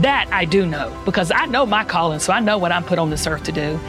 That 0.02 0.28
I 0.30 0.44
do 0.44 0.66
know 0.66 0.94
because 1.06 1.30
I 1.30 1.46
know 1.46 1.64
my 1.64 1.82
calling, 1.82 2.18
so 2.18 2.34
I 2.34 2.40
know 2.40 2.58
what 2.58 2.72
I'm 2.72 2.84
put 2.84 2.98
on 2.98 3.08
this 3.08 3.26
earth 3.26 3.44
to 3.44 3.52
do. 3.52 3.80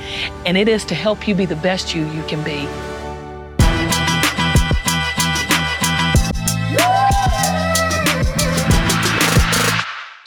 And 0.45 0.57
it 0.57 0.69
is 0.69 0.85
to 0.85 0.95
help 0.95 1.27
you 1.27 1.35
be 1.35 1.45
the 1.45 1.57
best 1.57 1.93
you 1.93 2.05
you 2.11 2.23
can 2.23 2.41
be. 2.41 2.92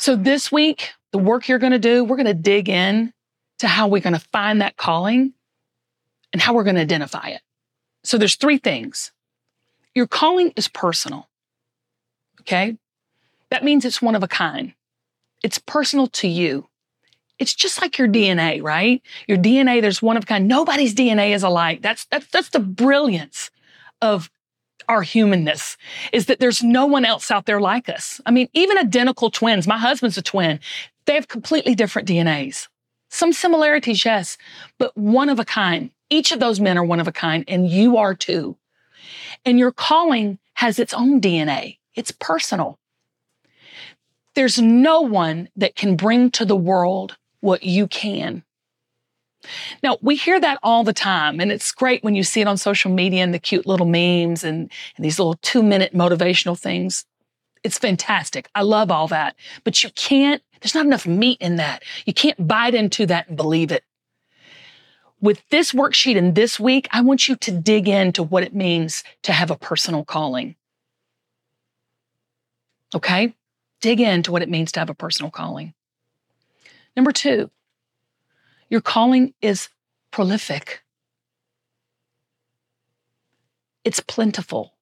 So 0.06 0.14
this 0.14 0.52
week, 0.52 0.92
the 1.10 1.18
work 1.18 1.48
you're 1.48 1.58
going 1.58 1.72
to 1.72 1.80
do, 1.80 2.04
we're 2.04 2.14
going 2.14 2.26
to 2.26 2.32
dig 2.32 2.68
in 2.68 3.12
to 3.58 3.66
how 3.66 3.88
we're 3.88 4.00
going 4.00 4.12
to 4.12 4.24
find 4.32 4.60
that 4.60 4.76
calling 4.76 5.32
and 6.32 6.40
how 6.40 6.54
we're 6.54 6.62
going 6.62 6.76
to 6.76 6.82
identify 6.82 7.30
it. 7.30 7.40
So 8.04 8.16
there's 8.16 8.36
three 8.36 8.58
things. 8.58 9.10
Your 9.96 10.06
calling 10.06 10.52
is 10.54 10.68
personal. 10.68 11.28
Okay? 12.42 12.76
That 13.50 13.64
means 13.64 13.84
it's 13.84 14.00
one 14.00 14.14
of 14.14 14.22
a 14.22 14.28
kind. 14.28 14.74
It's 15.42 15.58
personal 15.58 16.06
to 16.06 16.28
you. 16.28 16.68
It's 17.40 17.52
just 17.52 17.82
like 17.82 17.98
your 17.98 18.06
DNA, 18.06 18.62
right? 18.62 19.02
Your 19.26 19.38
DNA, 19.38 19.82
there's 19.82 20.02
one 20.02 20.16
of 20.16 20.22
a 20.22 20.26
kind. 20.26 20.46
Nobody's 20.46 20.94
DNA 20.94 21.34
is 21.34 21.42
alike. 21.42 21.82
That's 21.82 22.04
that's 22.04 22.28
that's 22.28 22.50
the 22.50 22.60
brilliance 22.60 23.50
of 24.00 24.30
our 24.88 25.02
humanness 25.02 25.76
is 26.12 26.26
that 26.26 26.40
there's 26.40 26.62
no 26.62 26.86
one 26.86 27.04
else 27.04 27.30
out 27.30 27.46
there 27.46 27.60
like 27.60 27.88
us. 27.88 28.20
I 28.26 28.30
mean, 28.30 28.48
even 28.52 28.78
identical 28.78 29.30
twins. 29.30 29.66
My 29.66 29.78
husband's 29.78 30.18
a 30.18 30.22
twin. 30.22 30.60
They 31.06 31.14
have 31.14 31.28
completely 31.28 31.74
different 31.74 32.08
DNAs. 32.08 32.68
Some 33.10 33.32
similarities, 33.32 34.04
yes, 34.04 34.36
but 34.78 34.96
one 34.96 35.28
of 35.28 35.38
a 35.38 35.44
kind. 35.44 35.90
Each 36.10 36.32
of 36.32 36.40
those 36.40 36.60
men 36.60 36.78
are 36.78 36.84
one 36.84 37.00
of 37.00 37.08
a 37.08 37.12
kind, 37.12 37.44
and 37.48 37.68
you 37.68 37.96
are 37.96 38.14
too. 38.14 38.56
And 39.44 39.58
your 39.58 39.72
calling 39.72 40.38
has 40.54 40.78
its 40.78 40.94
own 40.94 41.20
DNA. 41.20 41.78
It's 41.94 42.10
personal. 42.10 42.78
There's 44.34 44.60
no 44.60 45.00
one 45.00 45.48
that 45.56 45.76
can 45.76 45.96
bring 45.96 46.30
to 46.32 46.44
the 46.44 46.56
world 46.56 47.16
what 47.40 47.62
you 47.62 47.86
can. 47.86 48.42
Now, 49.82 49.98
we 50.00 50.16
hear 50.16 50.40
that 50.40 50.58
all 50.62 50.84
the 50.84 50.92
time, 50.92 51.40
and 51.40 51.52
it's 51.52 51.72
great 51.72 52.02
when 52.02 52.14
you 52.14 52.22
see 52.22 52.40
it 52.40 52.48
on 52.48 52.56
social 52.56 52.90
media 52.90 53.22
and 53.22 53.32
the 53.32 53.38
cute 53.38 53.66
little 53.66 53.86
memes 53.86 54.44
and, 54.44 54.70
and 54.96 55.04
these 55.04 55.18
little 55.18 55.34
two 55.42 55.62
minute 55.62 55.94
motivational 55.94 56.58
things. 56.58 57.04
It's 57.62 57.78
fantastic. 57.78 58.48
I 58.54 58.62
love 58.62 58.90
all 58.90 59.08
that. 59.08 59.36
But 59.64 59.82
you 59.82 59.90
can't, 59.94 60.42
there's 60.60 60.74
not 60.74 60.86
enough 60.86 61.06
meat 61.06 61.38
in 61.40 61.56
that. 61.56 61.82
You 62.04 62.14
can't 62.14 62.46
bite 62.46 62.74
into 62.74 63.06
that 63.06 63.28
and 63.28 63.36
believe 63.36 63.72
it. 63.72 63.84
With 65.20 65.42
this 65.48 65.72
worksheet 65.72 66.16
and 66.16 66.34
this 66.34 66.60
week, 66.60 66.88
I 66.92 67.00
want 67.00 67.26
you 67.26 67.36
to 67.36 67.50
dig 67.50 67.88
into 67.88 68.22
what 68.22 68.42
it 68.42 68.54
means 68.54 69.02
to 69.22 69.32
have 69.32 69.50
a 69.50 69.56
personal 69.56 70.04
calling. 70.04 70.56
Okay? 72.94 73.34
Dig 73.80 74.00
into 74.00 74.30
what 74.30 74.42
it 74.42 74.48
means 74.48 74.72
to 74.72 74.80
have 74.80 74.90
a 74.90 74.94
personal 74.94 75.30
calling. 75.30 75.74
Number 76.94 77.12
two, 77.12 77.50
your 78.68 78.80
calling 78.80 79.34
is 79.40 79.68
prolific. 80.10 80.82
It's 83.84 84.00
plentiful. 84.00 84.74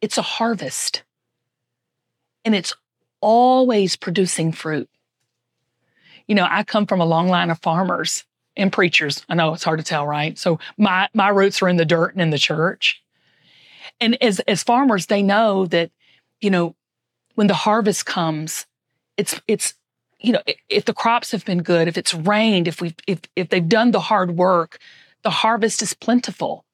It's 0.00 0.18
a 0.18 0.22
harvest. 0.22 1.02
And 2.44 2.54
it's 2.54 2.72
always 3.20 3.96
producing 3.96 4.52
fruit. 4.52 4.88
You 6.26 6.34
know, 6.34 6.46
I 6.48 6.62
come 6.62 6.86
from 6.86 7.00
a 7.00 7.06
long 7.06 7.28
line 7.28 7.50
of 7.50 7.58
farmers 7.58 8.24
and 8.56 8.72
preachers. 8.72 9.24
I 9.28 9.34
know 9.34 9.52
it's 9.52 9.64
hard 9.64 9.78
to 9.78 9.84
tell, 9.84 10.06
right? 10.06 10.38
So 10.38 10.58
my 10.78 11.08
my 11.12 11.28
roots 11.28 11.60
are 11.62 11.68
in 11.68 11.76
the 11.76 11.84
dirt 11.84 12.12
and 12.12 12.22
in 12.22 12.30
the 12.30 12.38
church. 12.38 13.02
And 14.00 14.20
as 14.22 14.40
as 14.40 14.62
farmers, 14.62 15.06
they 15.06 15.22
know 15.22 15.66
that, 15.66 15.90
you 16.40 16.50
know, 16.50 16.76
when 17.34 17.48
the 17.48 17.54
harvest 17.54 18.06
comes, 18.06 18.66
it's 19.16 19.40
it's 19.48 19.74
you 20.20 20.32
know, 20.32 20.42
if 20.68 20.84
the 20.84 20.94
crops 20.94 21.32
have 21.32 21.44
been 21.44 21.62
good, 21.62 21.88
if 21.88 21.96
it's 21.96 22.14
rained, 22.14 22.68
if 22.68 22.80
we've 22.80 22.94
if 23.06 23.20
if 23.36 23.48
they've 23.48 23.68
done 23.68 23.90
the 23.90 24.00
hard 24.00 24.36
work, 24.36 24.78
the 25.22 25.30
harvest 25.30 25.82
is 25.82 25.94
plentiful. 25.94 26.64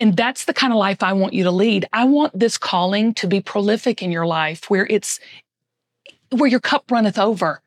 And 0.00 0.16
that's 0.16 0.44
the 0.44 0.54
kind 0.54 0.72
of 0.72 0.78
life 0.78 1.02
I 1.02 1.12
want 1.12 1.34
you 1.34 1.44
to 1.44 1.50
lead. 1.50 1.86
I 1.92 2.04
want 2.04 2.38
this 2.38 2.56
calling 2.56 3.14
to 3.14 3.26
be 3.26 3.40
prolific 3.40 4.02
in 4.02 4.12
your 4.12 4.26
life 4.26 4.70
where 4.70 4.86
it's 4.88 5.18
where 6.30 6.48
your 6.48 6.60
cup 6.60 6.90
runneth 6.90 7.18
over. 7.18 7.62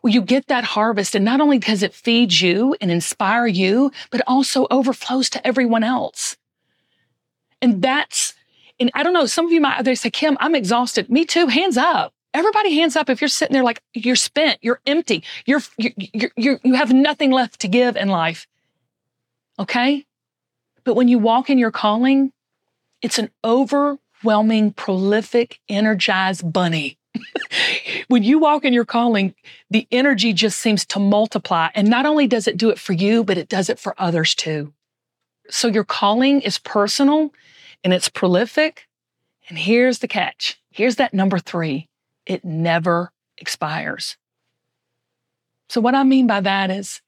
Where 0.00 0.12
you 0.12 0.22
get 0.22 0.46
that 0.46 0.62
harvest 0.64 1.14
and 1.14 1.24
not 1.24 1.40
only 1.40 1.58
does 1.58 1.82
it 1.82 1.94
feed 1.94 2.32
you 2.40 2.76
and 2.80 2.90
inspire 2.90 3.46
you, 3.46 3.90
but 4.10 4.22
also 4.26 4.66
overflows 4.70 5.28
to 5.30 5.44
everyone 5.44 5.82
else. 5.82 6.36
And 7.60 7.82
that's 7.82 8.34
and 8.78 8.90
I 8.94 9.02
don't 9.02 9.14
know, 9.14 9.26
some 9.26 9.46
of 9.46 9.52
you 9.52 9.60
might 9.60 9.82
they 9.82 9.94
say, 9.94 10.10
Kim, 10.10 10.36
I'm 10.38 10.54
exhausted. 10.54 11.10
Me 11.10 11.24
too, 11.24 11.48
hands 11.48 11.76
up. 11.76 12.12
Everybody 12.36 12.74
hands 12.74 12.96
up 12.96 13.08
if 13.08 13.22
you're 13.22 13.28
sitting 13.28 13.54
there 13.54 13.64
like 13.64 13.82
you're 13.94 14.14
spent, 14.14 14.58
you're 14.60 14.80
empty, 14.84 15.24
you're, 15.46 15.62
you're, 15.78 15.92
you're, 15.96 16.30
you're, 16.36 16.60
you 16.62 16.74
have 16.74 16.92
nothing 16.92 17.30
left 17.30 17.60
to 17.60 17.68
give 17.68 17.96
in 17.96 18.10
life. 18.10 18.46
Okay? 19.58 20.04
But 20.84 20.96
when 20.96 21.08
you 21.08 21.18
walk 21.18 21.48
in 21.48 21.56
your 21.56 21.70
calling, 21.70 22.32
it's 23.00 23.18
an 23.18 23.30
overwhelming, 23.42 24.74
prolific, 24.74 25.60
energized 25.70 26.52
bunny. 26.52 26.98
when 28.08 28.22
you 28.22 28.38
walk 28.38 28.66
in 28.66 28.74
your 28.74 28.84
calling, 28.84 29.34
the 29.70 29.88
energy 29.90 30.34
just 30.34 30.58
seems 30.58 30.84
to 30.88 30.98
multiply. 30.98 31.70
And 31.74 31.88
not 31.88 32.04
only 32.04 32.26
does 32.26 32.46
it 32.46 32.58
do 32.58 32.68
it 32.68 32.78
for 32.78 32.92
you, 32.92 33.24
but 33.24 33.38
it 33.38 33.48
does 33.48 33.70
it 33.70 33.78
for 33.78 33.94
others 33.96 34.34
too. 34.34 34.74
So 35.48 35.68
your 35.68 35.84
calling 35.84 36.42
is 36.42 36.58
personal 36.58 37.32
and 37.82 37.94
it's 37.94 38.10
prolific. 38.10 38.86
And 39.48 39.56
here's 39.56 40.00
the 40.00 40.08
catch. 40.08 40.60
Here's 40.70 40.96
that 40.96 41.14
number 41.14 41.38
three 41.38 41.88
it 42.26 42.44
never 42.44 43.12
expires. 43.38 44.16
So, 45.68 45.80
what 45.80 45.94
I 45.94 46.04
mean 46.04 46.26
by 46.26 46.40
that 46.40 46.70
is 46.70 47.00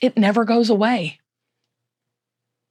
it 0.00 0.16
never 0.16 0.44
goes 0.44 0.70
away. 0.70 1.18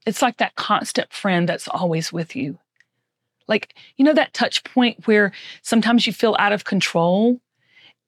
It's 0.06 0.22
like 0.22 0.38
that 0.38 0.56
constant 0.56 1.12
friend 1.12 1.50
that's 1.50 1.68
always 1.68 2.14
with 2.14 2.36
you. 2.36 2.60
Like, 3.48 3.76
you 3.98 4.06
know, 4.06 4.14
that 4.14 4.34
touch 4.34 4.64
point 4.64 5.08
where 5.08 5.32
sometimes 5.62 6.08
you 6.08 6.14
feel 6.14 6.36
out 6.40 6.54
of 6.54 6.64
control 6.64 7.40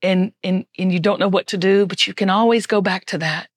and, 0.01 0.31
and, 0.43 0.65
and 0.77 0.93
you 0.93 0.99
don't 0.99 1.19
know 1.19 1.27
what 1.27 1.47
to 1.47 1.57
do, 1.57 1.85
but 1.85 2.07
you 2.07 2.13
can 2.13 2.29
always 2.29 2.65
go 2.65 2.81
back 2.81 3.05
to 3.05 3.17
that. 3.17 3.49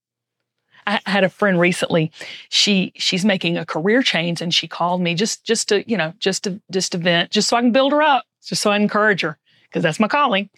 I 0.85 1.01
had 1.07 1.23
a 1.23 1.29
friend 1.29 1.61
recently. 1.61 2.11
She 2.49 2.93
she's 2.97 3.25
making 3.25 3.57
a 3.57 3.65
career 3.65 4.03
change, 4.03 4.43
and 4.43 4.53
she 4.53 4.67
called 4.67 5.01
me 5.01 5.15
just 5.15 5.45
just 5.45 5.69
to 5.69 5.89
you 5.89 5.97
know 5.97 6.13
just 6.19 6.43
to 6.43 6.61
just 6.73 6.91
to 6.91 6.99
vent, 6.99 7.31
just 7.31 7.49
so 7.49 7.57
I 7.57 7.61
can 7.61 7.71
build 7.71 7.93
her 7.93 8.03
up 8.03 8.25
just 8.49 8.63
so 8.63 8.71
I 8.71 8.77
encourage 8.77 9.23
her 9.23 9.39
because 9.73 9.83
that's 9.83 10.01
my 10.01 10.09
calling. 10.09 10.51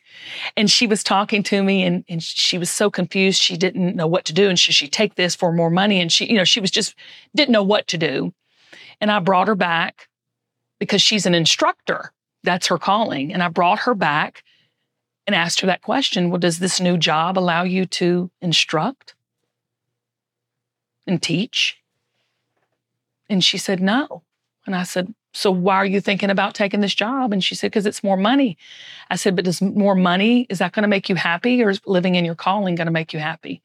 And 0.57 0.71
she 0.71 0.87
was 0.87 1.05
talking 1.05 1.43
to 1.45 1.63
me 1.63 1.85
and, 1.85 2.05
and 2.09 2.23
she 2.23 2.59
was 2.59 2.71
so 2.71 2.91
confused. 2.91 3.41
She 3.41 3.57
didn't 3.57 3.95
know 3.95 4.07
what 4.07 4.25
to 4.25 4.33
do. 4.33 4.49
And 4.49 4.59
should 4.59 4.75
she 4.75 4.89
take 4.89 5.15
this 5.15 5.35
for 5.35 5.53
more 5.53 5.71
money? 5.71 6.01
And 6.01 6.11
she, 6.11 6.27
you 6.27 6.37
know, 6.37 6.45
she 6.45 6.61
was 6.61 6.71
just 6.71 6.95
didn't 7.35 7.53
know 7.53 7.63
what 7.63 7.87
to 7.89 7.99
do. 7.99 8.33
And 9.01 9.11
I 9.11 9.21
brought 9.21 9.49
her 9.49 9.55
back 9.55 10.09
because 10.79 11.01
she's 11.01 11.27
an 11.27 11.35
instructor. 11.35 12.13
That's 12.43 12.67
her 12.67 12.79
calling. 12.79 13.33
And 13.33 13.43
I 13.43 13.49
brought 13.49 13.81
her 13.81 13.95
back 13.95 14.43
and 15.27 15.35
asked 15.35 15.61
her 15.61 15.67
that 15.67 15.83
question. 15.83 16.31
Well, 16.31 16.39
does 16.39 16.59
this 16.59 16.81
new 16.81 16.99
job 16.99 17.39
allow 17.39 17.63
you 17.63 17.87
to 17.87 18.31
instruct 18.41 19.15
and 21.07 21.23
teach? 21.23 21.79
And 23.31 23.43
she 23.43 23.59
said, 23.59 23.81
no. 23.81 24.23
And 24.67 24.75
I 24.75 24.83
said, 24.83 25.15
so 25.37 25.51
why 25.51 25.75
are 25.75 25.85
you 25.85 26.01
thinking 26.01 26.31
about 26.31 26.55
taking 26.55 26.81
this 26.81 26.95
job? 26.95 27.33
And 27.33 27.43
she 27.43 27.57
said, 27.57 27.73
because 27.73 27.87
it's 27.87 28.05
more 28.05 28.17
money. 28.17 28.57
I 29.11 29.17
said, 29.17 29.35
but 29.35 29.45
does 29.45 29.61
more 29.61 29.97
money, 29.97 30.47
is 30.49 30.61
that 30.61 30.73
going 30.73 30.85
to 30.85 30.89
make 30.89 31.09
you 31.09 31.17
happy 31.17 31.61
or 31.63 31.71
is 31.71 31.81
living 31.87 32.15
in 32.15 32.25
your 32.25 32.37
calling 32.37 32.77
going 32.77 32.87
to 32.87 32.93
make 32.93 33.13
you 33.13 33.19
happy? 33.19 33.61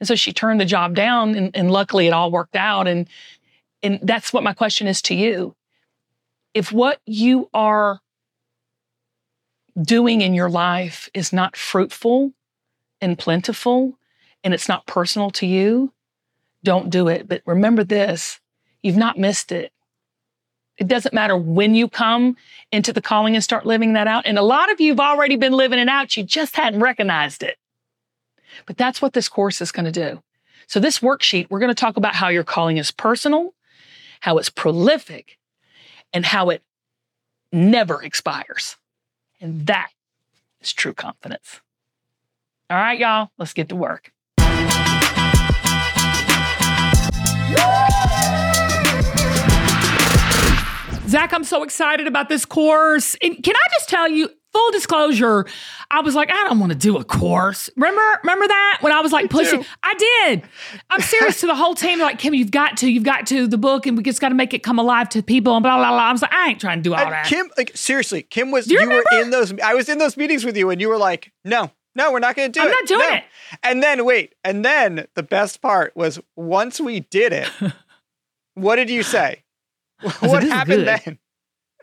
And 0.00 0.08
so 0.08 0.16
she 0.16 0.32
turned 0.32 0.60
the 0.60 0.64
job 0.64 0.96
down 0.96 1.36
and, 1.36 1.56
and 1.56 1.70
luckily 1.70 2.08
it 2.08 2.12
all 2.12 2.32
worked 2.32 2.56
out. 2.56 2.88
And, 2.88 3.08
and 3.84 4.00
that's 4.02 4.32
what 4.32 4.42
my 4.42 4.52
question 4.52 4.88
is 4.88 5.00
to 5.02 5.14
you. 5.14 5.54
If 6.54 6.72
what 6.72 7.00
you 7.06 7.48
are 7.54 8.00
doing 9.80 10.22
in 10.22 10.34
your 10.34 10.50
life 10.50 11.08
is 11.14 11.32
not 11.32 11.56
fruitful 11.56 12.32
and 13.00 13.16
plentiful 13.16 13.96
and 14.42 14.52
it's 14.52 14.68
not 14.68 14.86
personal 14.86 15.30
to 15.30 15.46
you, 15.46 15.92
don't 16.64 16.90
do 16.90 17.06
it. 17.06 17.28
But 17.28 17.42
remember 17.46 17.84
this, 17.84 18.40
you've 18.82 18.96
not 18.96 19.18
missed 19.18 19.52
it 19.52 19.70
it 20.78 20.88
doesn't 20.88 21.14
matter 21.14 21.36
when 21.36 21.74
you 21.74 21.88
come 21.88 22.36
into 22.70 22.92
the 22.92 23.00
calling 23.00 23.34
and 23.34 23.42
start 23.42 23.64
living 23.64 23.94
that 23.94 24.06
out. 24.06 24.26
And 24.26 24.38
a 24.38 24.42
lot 24.42 24.70
of 24.70 24.80
you 24.80 24.92
have 24.92 25.00
already 25.00 25.36
been 25.36 25.52
living 25.52 25.78
it 25.78 25.88
out. 25.88 26.16
You 26.16 26.22
just 26.22 26.56
hadn't 26.56 26.80
recognized 26.80 27.42
it. 27.42 27.56
But 28.66 28.76
that's 28.76 29.00
what 29.00 29.12
this 29.12 29.28
course 29.28 29.60
is 29.60 29.72
going 29.72 29.90
to 29.90 29.92
do. 29.92 30.22
So, 30.66 30.80
this 30.80 30.98
worksheet, 30.98 31.48
we're 31.48 31.60
going 31.60 31.70
to 31.70 31.74
talk 31.74 31.96
about 31.96 32.14
how 32.14 32.28
your 32.28 32.44
calling 32.44 32.76
is 32.76 32.90
personal, 32.90 33.54
how 34.20 34.38
it's 34.38 34.50
prolific, 34.50 35.38
and 36.12 36.26
how 36.26 36.50
it 36.50 36.62
never 37.52 38.02
expires. 38.02 38.76
And 39.40 39.66
that 39.66 39.90
is 40.60 40.72
true 40.72 40.94
confidence. 40.94 41.60
All 42.68 42.76
right, 42.76 42.98
y'all, 42.98 43.30
let's 43.38 43.52
get 43.52 43.68
to 43.68 43.76
work. 43.76 44.12
Zach, 51.16 51.32
I'm 51.32 51.44
so 51.44 51.62
excited 51.62 52.06
about 52.06 52.28
this 52.28 52.44
course. 52.44 53.16
And 53.22 53.42
can 53.42 53.54
I 53.56 53.66
just 53.78 53.88
tell 53.88 54.06
you, 54.06 54.28
full 54.52 54.70
disclosure, 54.70 55.46
I 55.90 56.00
was 56.02 56.14
like, 56.14 56.30
I 56.30 56.44
don't 56.44 56.60
want 56.60 56.72
to 56.72 56.78
do 56.78 56.98
a 56.98 57.04
course. 57.04 57.70
Remember, 57.74 58.02
remember 58.22 58.46
that 58.46 58.78
when 58.82 58.92
I 58.92 59.00
was 59.00 59.12
like 59.12 59.30
pushing? 59.30 59.64
I 59.82 59.94
did. 59.94 60.42
I'm 60.90 61.00
serious 61.00 61.40
to 61.40 61.46
the 61.46 61.54
whole 61.54 61.74
team. 61.74 62.00
Like, 62.00 62.18
Kim, 62.18 62.34
you've 62.34 62.50
got 62.50 62.76
to, 62.78 62.90
you've 62.90 63.02
got 63.02 63.26
to 63.28 63.46
the 63.46 63.56
book, 63.56 63.86
and 63.86 63.96
we 63.96 64.02
just 64.02 64.20
got 64.20 64.28
to 64.28 64.34
make 64.34 64.52
it 64.52 64.62
come 64.62 64.78
alive 64.78 65.08
to 65.10 65.22
people, 65.22 65.56
and 65.56 65.62
blah 65.62 65.78
blah 65.78 65.88
blah. 65.88 65.98
I 65.98 66.12
was 66.12 66.20
like, 66.20 66.34
I 66.34 66.48
ain't 66.50 66.60
trying 66.60 66.80
to 66.80 66.82
do 66.82 66.92
all 66.92 67.00
And 67.00 67.12
that. 67.12 67.24
Kim, 67.24 67.50
like 67.56 67.74
seriously, 67.74 68.22
Kim 68.22 68.50
was 68.50 68.66
Do 68.66 68.74
you 68.74 68.82
you, 68.82 68.88
were 68.90 69.04
in 69.22 69.30
those. 69.30 69.58
I 69.60 69.72
was 69.72 69.88
in 69.88 69.96
those 69.96 70.18
meetings 70.18 70.44
with 70.44 70.54
you, 70.58 70.68
and 70.68 70.82
you 70.82 70.90
were 70.90 70.98
like, 70.98 71.32
"No, 71.46 71.70
no, 71.94 72.12
we're 72.12 72.18
not 72.18 72.36
going 72.36 72.52
to 72.52 72.60
do 72.60 72.62
I'm 72.62 72.68
it. 72.68 72.72
not 72.72 72.86
doing 72.86 73.08
No." 73.08 73.14
it. 73.16 73.24
And 73.62 73.82
then 73.82 74.04
wait, 74.04 74.34
and 74.44 74.62
then 74.62 75.06
the 75.14 75.22
best 75.22 75.62
part 75.62 75.96
was 75.96 76.20
once 76.36 76.78
we 76.78 77.00
did 77.00 77.32
it. 77.32 77.50
what 78.54 78.76
did 78.76 78.90
you 78.90 79.02
say? 79.02 79.44
What 80.00 80.20
"This 80.20 80.44
is 80.44 80.50
happened 80.50 80.84
good." 80.84 81.00
then? 81.04 81.18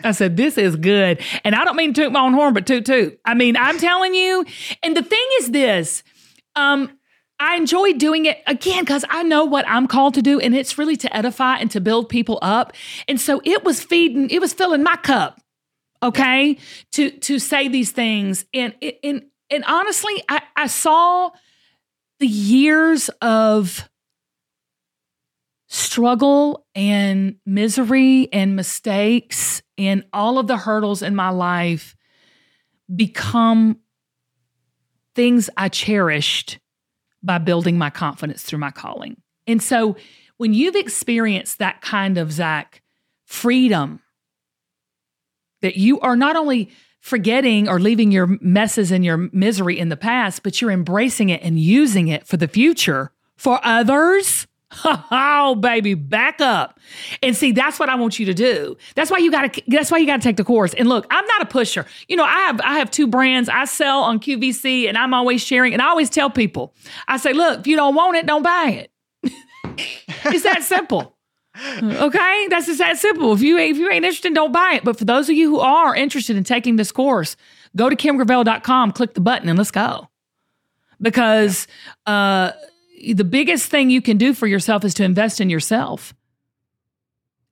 I 0.04 0.12
said, 0.12 0.38
this 0.38 0.58
is 0.58 0.76
good. 0.76 1.22
And 1.44 1.54
I 1.54 1.64
don't 1.66 1.76
mean 1.76 1.94
to 1.94 2.02
toot 2.02 2.12
my 2.12 2.22
own 2.22 2.34
horn, 2.34 2.54
but 2.54 2.66
toot 2.66 2.86
toot. 2.86 3.20
I 3.26 3.36
mean, 3.36 3.56
I'm 3.56 3.78
telling 3.78 4.16
you. 4.16 4.44
And 4.82 4.98
the 4.98 5.04
thing 5.04 5.26
is 5.40 5.52
this 5.52 6.04
um, 6.56 6.98
I 7.40 7.56
enjoy 7.56 7.94
doing 7.94 8.26
it 8.26 8.42
again 8.48 8.84
because 8.84 9.06
I 9.10 9.24
know 9.24 9.46
what 9.46 9.68
I'm 9.68 9.88
called 9.88 10.14
to 10.16 10.22
do, 10.22 10.40
and 10.40 10.56
it's 10.56 10.78
really 10.78 10.96
to 10.98 11.16
edify 11.16 11.58
and 11.58 11.70
to 11.72 11.82
build 11.82 12.10
people 12.10 12.40
up. 12.42 12.74
And 13.08 13.20
so 13.20 13.42
it 13.44 13.64
was 13.64 13.84
feeding, 13.84 14.30
it 14.30 14.40
was 14.40 14.54
filling 14.54 14.84
my 14.84 14.96
cup, 14.96 15.42
okay, 16.02 16.58
to 16.94 17.12
to 17.12 17.40
say 17.40 17.68
these 17.68 17.92
things. 17.92 18.46
And 18.54 18.74
and 19.04 19.24
and 19.50 19.64
honestly, 19.66 20.24
I, 20.30 20.42
I 20.56 20.68
saw 20.68 21.32
the 22.20 22.28
years 22.28 23.10
of 23.22 23.90
struggle 25.74 26.68
and 26.76 27.36
misery 27.48 28.32
and 28.32 28.56
mistakes 28.56 29.64
and 29.76 30.04
all 30.14 30.38
of 30.38 30.46
the 30.46 30.56
hurdles 30.56 31.02
in 31.02 31.16
my 31.16 31.30
life 31.30 31.96
become 32.96 33.80
things 35.16 35.50
I 35.58 35.70
cherished 35.70 36.60
by 37.24 37.40
building 37.40 37.76
my 37.76 37.90
confidence 37.90 38.44
through 38.44 38.60
my 38.60 38.70
calling. 38.70 39.18
And 39.48 39.64
so 39.64 39.96
when 40.38 40.54
you've 40.54 40.76
experienced 40.76 41.58
that 41.58 41.82
kind 41.82 42.20
of 42.20 42.32
Zach 42.32 42.84
freedom, 43.26 44.00
that 45.62 45.76
you 45.76 46.00
are 46.02 46.16
not 46.16 46.36
only 46.36 46.70
forgetting 47.00 47.68
or 47.68 47.80
leaving 47.80 48.12
your 48.12 48.28
messes 48.42 48.92
and 48.92 49.04
your 49.04 49.18
misery 49.32 49.80
in 49.80 49.90
the 49.90 49.98
past, 49.98 50.44
but 50.44 50.62
you're 50.62 50.70
embracing 50.70 51.30
it 51.30 51.42
and 51.42 51.60
using 51.60 52.10
it 52.10 52.28
for 52.28 52.38
the 52.38 52.48
future 52.48 53.12
for 53.38 53.60
others. 53.64 54.46
Oh, 55.16 55.56
baby, 55.56 55.94
back 55.94 56.42
up. 56.42 56.80
And 57.22 57.36
see, 57.36 57.52
that's 57.52 57.80
what 57.80 57.90
I 57.90 57.96
want 57.96 58.20
you 58.20 58.26
to 58.26 58.34
do. 58.34 58.78
That's 58.96 59.12
why 59.12 59.18
you 59.18 59.32
gotta 59.32 59.62
that's 59.68 59.92
why 59.92 59.98
you 59.98 60.06
gotta 60.06 60.22
take 60.22 60.38
the 60.38 60.44
course. 60.44 60.74
And 60.74 60.88
look, 60.88 61.06
I'm 61.10 61.26
not 61.26 61.42
a 61.42 61.46
pusher. 61.46 61.86
You 62.08 62.16
know, 62.16 62.24
I 62.24 62.40
have 62.42 62.62
I 62.62 62.78
have 62.78 62.90
two 62.90 63.08
brands. 63.08 63.50
I 63.50 63.66
sell 63.66 64.00
on 64.00 64.20
QVC 64.20 64.88
and 64.88 64.98
I'm 64.98 65.14
always 65.14 65.42
sharing, 65.42 65.74
and 65.74 65.82
I 65.82 65.90
always 65.90 66.10
tell 66.10 66.30
people, 66.30 66.74
I 67.08 67.18
say, 67.18 67.34
look, 67.34 67.62
if 67.62 67.68
you 67.68 67.76
don't 67.76 67.96
want 67.96 68.18
it, 68.18 68.26
don't 68.26 68.44
buy 68.44 68.88
it. 69.24 69.32
it's 70.26 70.44
that 70.44 70.64
simple. 70.64 71.16
Okay, 71.56 72.48
that's 72.50 72.66
just 72.66 72.80
that 72.80 72.98
simple. 72.98 73.32
If 73.32 73.44
you 73.44 73.60
if 73.60 73.78
you 73.78 73.88
ain't 73.88 74.04
interested, 74.04 74.34
don't 74.34 74.52
buy 74.52 74.74
it. 74.74 74.84
But 74.84 74.98
for 74.98 75.06
those 75.06 75.30
of 75.30 75.36
you 75.36 75.52
who 75.52 75.60
are 75.60 75.96
interested 75.96 76.36
in 76.36 76.44
taking 76.44 76.78
this 76.78 76.92
course, 76.92 77.36
go 77.76 77.90
to 77.90 77.96
kimgravel.com, 77.96 78.92
click 78.92 79.14
the 79.14 79.22
button, 79.22 79.48
and 79.48 79.58
let's 79.58 79.70
go. 79.70 80.10
Because 81.00 81.68
uh, 82.08 82.54
the 83.14 83.24
biggest 83.24 83.70
thing 83.70 83.90
you 83.90 84.02
can 84.02 84.18
do 84.18 84.34
for 84.34 84.48
yourself 84.48 84.86
is 84.86 84.94
to 84.96 85.04
invest 85.04 85.42
in 85.42 85.50
yourself, 85.50 86.14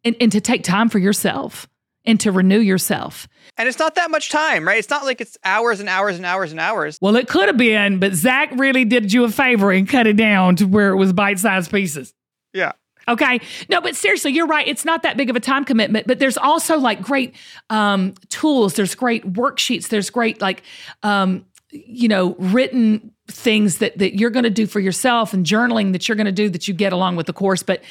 and, 0.04 0.16
and 0.22 0.32
to 0.32 0.42
take 0.42 0.64
time 0.64 0.90
for 0.90 1.00
yourself, 1.00 1.68
and 2.06 2.20
to 2.20 2.32
renew 2.32 2.60
yourself. 2.60 3.28
And 3.58 3.68
it's 3.68 3.78
not 3.78 3.96
that 3.96 4.10
much 4.10 4.30
time, 4.30 4.66
right? 4.66 4.80
It's 4.80 4.90
not 4.90 5.04
like 5.04 5.22
it's 5.22 5.38
hours 5.44 5.80
and 5.80 5.90
hours 5.90 6.16
and 6.16 6.26
hours 6.26 6.52
and 6.52 6.60
hours. 6.60 6.98
Well, 7.02 7.16
it 7.16 7.28
could 7.28 7.48
have 7.48 7.58
been, 7.58 8.00
but 8.00 8.14
Zach 8.14 8.52
really 8.56 8.86
did 8.86 9.14
you 9.14 9.24
a 9.24 9.30
favor 9.30 9.72
and 9.72 9.88
cut 9.88 10.08
it 10.08 10.16
down 10.16 10.56
to 10.56 10.66
where 10.66 10.92
it 10.92 10.96
was 10.96 11.14
bite-sized 11.14 11.70
pieces. 11.70 12.14
Yeah. 12.54 12.72
Okay. 13.08 13.42
No, 13.70 13.82
but 13.82 13.96
seriously, 13.96 14.32
you're 14.32 14.48
right. 14.48 14.68
It's 14.68 14.86
not 14.86 15.04
that 15.04 15.18
big 15.18 15.30
of 15.30 15.36
a 15.36 15.40
time 15.40 15.66
commitment, 15.66 16.08
but 16.08 16.20
there's 16.20 16.38
also 16.38 16.78
like 16.78 17.02
great 17.02 17.36
um, 17.70 18.14
tools. 18.30 18.76
There's 18.76 18.96
great 18.96 19.34
worksheets. 19.34 19.90
There's 19.90 20.10
great 20.10 20.40
like, 20.40 20.64
um, 21.04 21.46
you 21.72 22.08
know, 22.08 22.36
written 22.38 23.12
things 23.34 23.78
that 23.80 23.98
that 23.98 24.18
you're 24.18 24.30
going 24.30 24.44
to 24.44 24.50
do 24.50 24.68
for 24.68 24.80
yourself 24.80 25.34
and 25.34 25.46
journaling 25.46 25.92
that 25.94 26.08
you're 26.08 26.16
going 26.16 26.26
to 26.26 26.32
do 26.32 26.50
that 26.50 26.68
you 26.68 26.74
get 26.74 26.94
along 26.94 27.16
with 27.16 27.28
the 27.28 27.34
course. 27.34 27.64
But 27.64 27.84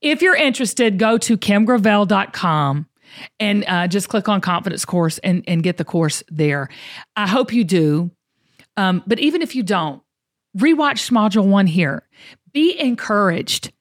if 0.00 0.22
you're 0.22 0.36
interested, 0.36 0.98
go 0.98 1.18
to 1.18 1.36
kimgravel.com 1.36 2.86
and 3.38 3.64
uh, 3.66 3.86
just 3.86 4.08
click 4.08 4.28
on 4.28 4.40
confidence 4.40 4.84
course 4.84 5.18
and 5.18 5.44
and 5.46 5.62
get 5.62 5.76
the 5.76 5.84
course 5.84 6.22
there. 6.28 6.68
I 7.16 7.26
hope 7.26 7.52
you 7.52 7.64
do. 7.64 8.10
Um, 8.76 9.02
but 9.06 9.20
even 9.20 9.40
if 9.42 9.54
you 9.54 9.62
don't, 9.62 10.02
rewatch 10.56 11.10
module 11.10 11.46
one 11.46 11.66
here. 11.66 12.02
Be 12.52 12.78
encouraged 12.78 13.72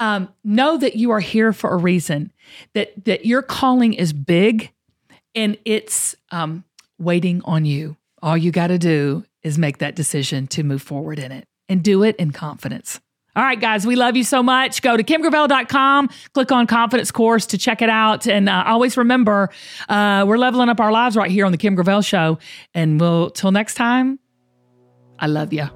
um, 0.00 0.28
know 0.44 0.76
that 0.76 0.96
you 0.96 1.10
are 1.10 1.20
here 1.20 1.52
for 1.52 1.70
a 1.70 1.76
reason 1.76 2.32
that 2.74 3.04
that 3.04 3.26
your 3.26 3.42
calling 3.42 3.94
is 3.94 4.12
big 4.12 4.72
and 5.34 5.58
it's 5.64 6.14
um, 6.30 6.64
waiting 6.98 7.42
on 7.44 7.64
you 7.64 7.96
all 8.22 8.36
you 8.36 8.50
got 8.50 8.68
to 8.68 8.78
do 8.78 9.24
is 9.48 9.58
make 9.58 9.78
that 9.78 9.96
decision 9.96 10.46
to 10.46 10.62
move 10.62 10.82
forward 10.82 11.18
in 11.18 11.32
it 11.32 11.44
and 11.68 11.82
do 11.82 12.02
it 12.02 12.14
in 12.16 12.30
confidence 12.30 13.00
all 13.34 13.42
right 13.42 13.60
guys 13.60 13.86
we 13.86 13.96
love 13.96 14.16
you 14.16 14.24
so 14.24 14.42
much 14.42 14.82
go 14.82 14.96
to 14.96 15.02
kimgravel.com 15.02 16.08
click 16.34 16.52
on 16.52 16.66
confidence 16.66 17.10
course 17.10 17.46
to 17.46 17.58
check 17.58 17.82
it 17.82 17.90
out 17.90 18.26
and 18.26 18.48
uh, 18.48 18.62
always 18.66 18.96
remember 18.96 19.50
uh, 19.88 20.24
we're 20.26 20.38
leveling 20.38 20.68
up 20.68 20.78
our 20.78 20.92
lives 20.92 21.16
right 21.16 21.30
here 21.30 21.44
on 21.44 21.52
the 21.52 21.58
kim 21.58 21.74
gravel 21.74 22.02
show 22.02 22.38
and 22.74 23.00
we'll 23.00 23.30
till 23.30 23.50
next 23.50 23.74
time 23.74 24.18
i 25.18 25.26
love 25.26 25.52
you 25.52 25.68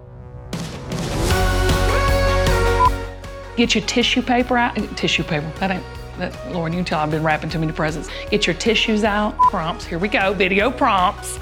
Get 3.57 3.75
your 3.75 3.85
tissue 3.85 4.23
paper 4.23 4.57
out. 4.57 4.75
Tissue 4.97 5.25
paper. 5.25 5.51
That 5.61 5.71
ain't. 5.71 5.85
That, 6.19 6.53
Lauren, 6.53 6.73
you 6.73 6.79
can 6.79 6.85
tell 6.85 7.01
I've 7.01 7.11
been 7.11 7.23
wrapping 7.23 7.51
too 7.51 7.59
many 7.59 7.73
presents. 7.73 8.09
Get 8.31 8.47
your 8.47 8.55
tissues 8.55 9.05
out. 9.05 9.37
Prompts. 9.39 9.85
Here 9.85 9.99
we 9.99 10.09
go. 10.09 10.33
Video 10.33 10.71
prompts. 10.71 11.39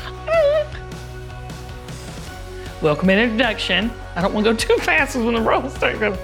Welcome 2.82 3.10
and 3.10 3.20
introduction. 3.20 3.90
I 4.16 4.22
don't 4.22 4.32
want 4.32 4.46
to 4.46 4.52
go 4.52 4.56
too 4.56 4.76
fast 4.78 5.14
when 5.14 5.34
the 5.34 5.40
roll 5.40 5.68
starts. 5.68 6.18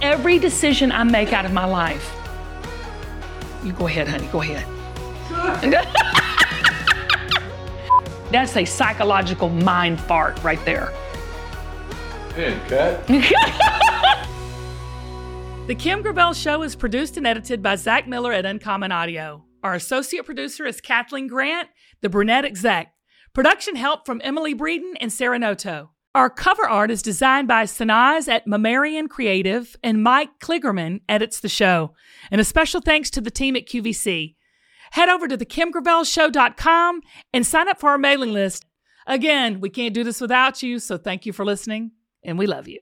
Every 0.00 0.38
decision 0.38 0.90
I 0.90 1.04
make 1.04 1.34
out 1.34 1.44
of 1.44 1.52
my 1.52 1.66
life. 1.66 2.10
You 3.62 3.74
go 3.74 3.86
ahead, 3.86 4.08
honey. 4.08 4.26
Go 4.28 4.40
ahead. 4.40 4.66
That's 8.30 8.56
a 8.56 8.64
psychological 8.64 9.50
mind 9.50 10.00
fart 10.00 10.42
right 10.42 10.64
there. 10.64 10.90
And 12.36 12.60
cut. 12.68 13.06
The 15.66 15.74
Kim 15.74 16.02
Gravel 16.02 16.34
Show 16.34 16.62
is 16.62 16.76
produced 16.76 17.16
and 17.16 17.26
edited 17.26 17.62
by 17.62 17.76
Zach 17.76 18.06
Miller 18.06 18.34
at 18.34 18.44
Uncommon 18.44 18.92
Audio. 18.92 19.46
Our 19.62 19.72
associate 19.72 20.26
producer 20.26 20.66
is 20.66 20.82
Kathleen 20.82 21.26
Grant, 21.26 21.70
the 22.02 22.10
brunette 22.10 22.44
exec. 22.44 22.93
Production 23.34 23.74
help 23.74 24.06
from 24.06 24.20
Emily 24.22 24.54
Breeden 24.54 24.92
and 25.00 25.12
Sarah 25.12 25.40
Noto. 25.40 25.90
Our 26.14 26.30
cover 26.30 26.68
art 26.68 26.92
is 26.92 27.02
designed 27.02 27.48
by 27.48 27.64
Sanaz 27.64 28.28
at 28.28 28.46
Mammarian 28.46 29.08
Creative, 29.08 29.74
and 29.82 30.04
Mike 30.04 30.38
Kligerman 30.40 31.00
edits 31.08 31.40
the 31.40 31.48
show. 31.48 31.94
And 32.30 32.40
a 32.40 32.44
special 32.44 32.80
thanks 32.80 33.10
to 33.10 33.20
the 33.20 33.32
team 33.32 33.56
at 33.56 33.66
QVC. 33.66 34.36
Head 34.92 35.08
over 35.08 35.26
to 35.26 35.36
thekimgravelshow.com 35.36 37.00
and 37.32 37.44
sign 37.44 37.68
up 37.68 37.80
for 37.80 37.90
our 37.90 37.98
mailing 37.98 38.32
list. 38.32 38.66
Again, 39.04 39.58
we 39.58 39.68
can't 39.68 39.94
do 39.94 40.04
this 40.04 40.20
without 40.20 40.62
you, 40.62 40.78
so 40.78 40.96
thank 40.96 41.26
you 41.26 41.32
for 41.32 41.44
listening, 41.44 41.90
and 42.22 42.38
we 42.38 42.46
love 42.46 42.68
you. 42.68 42.78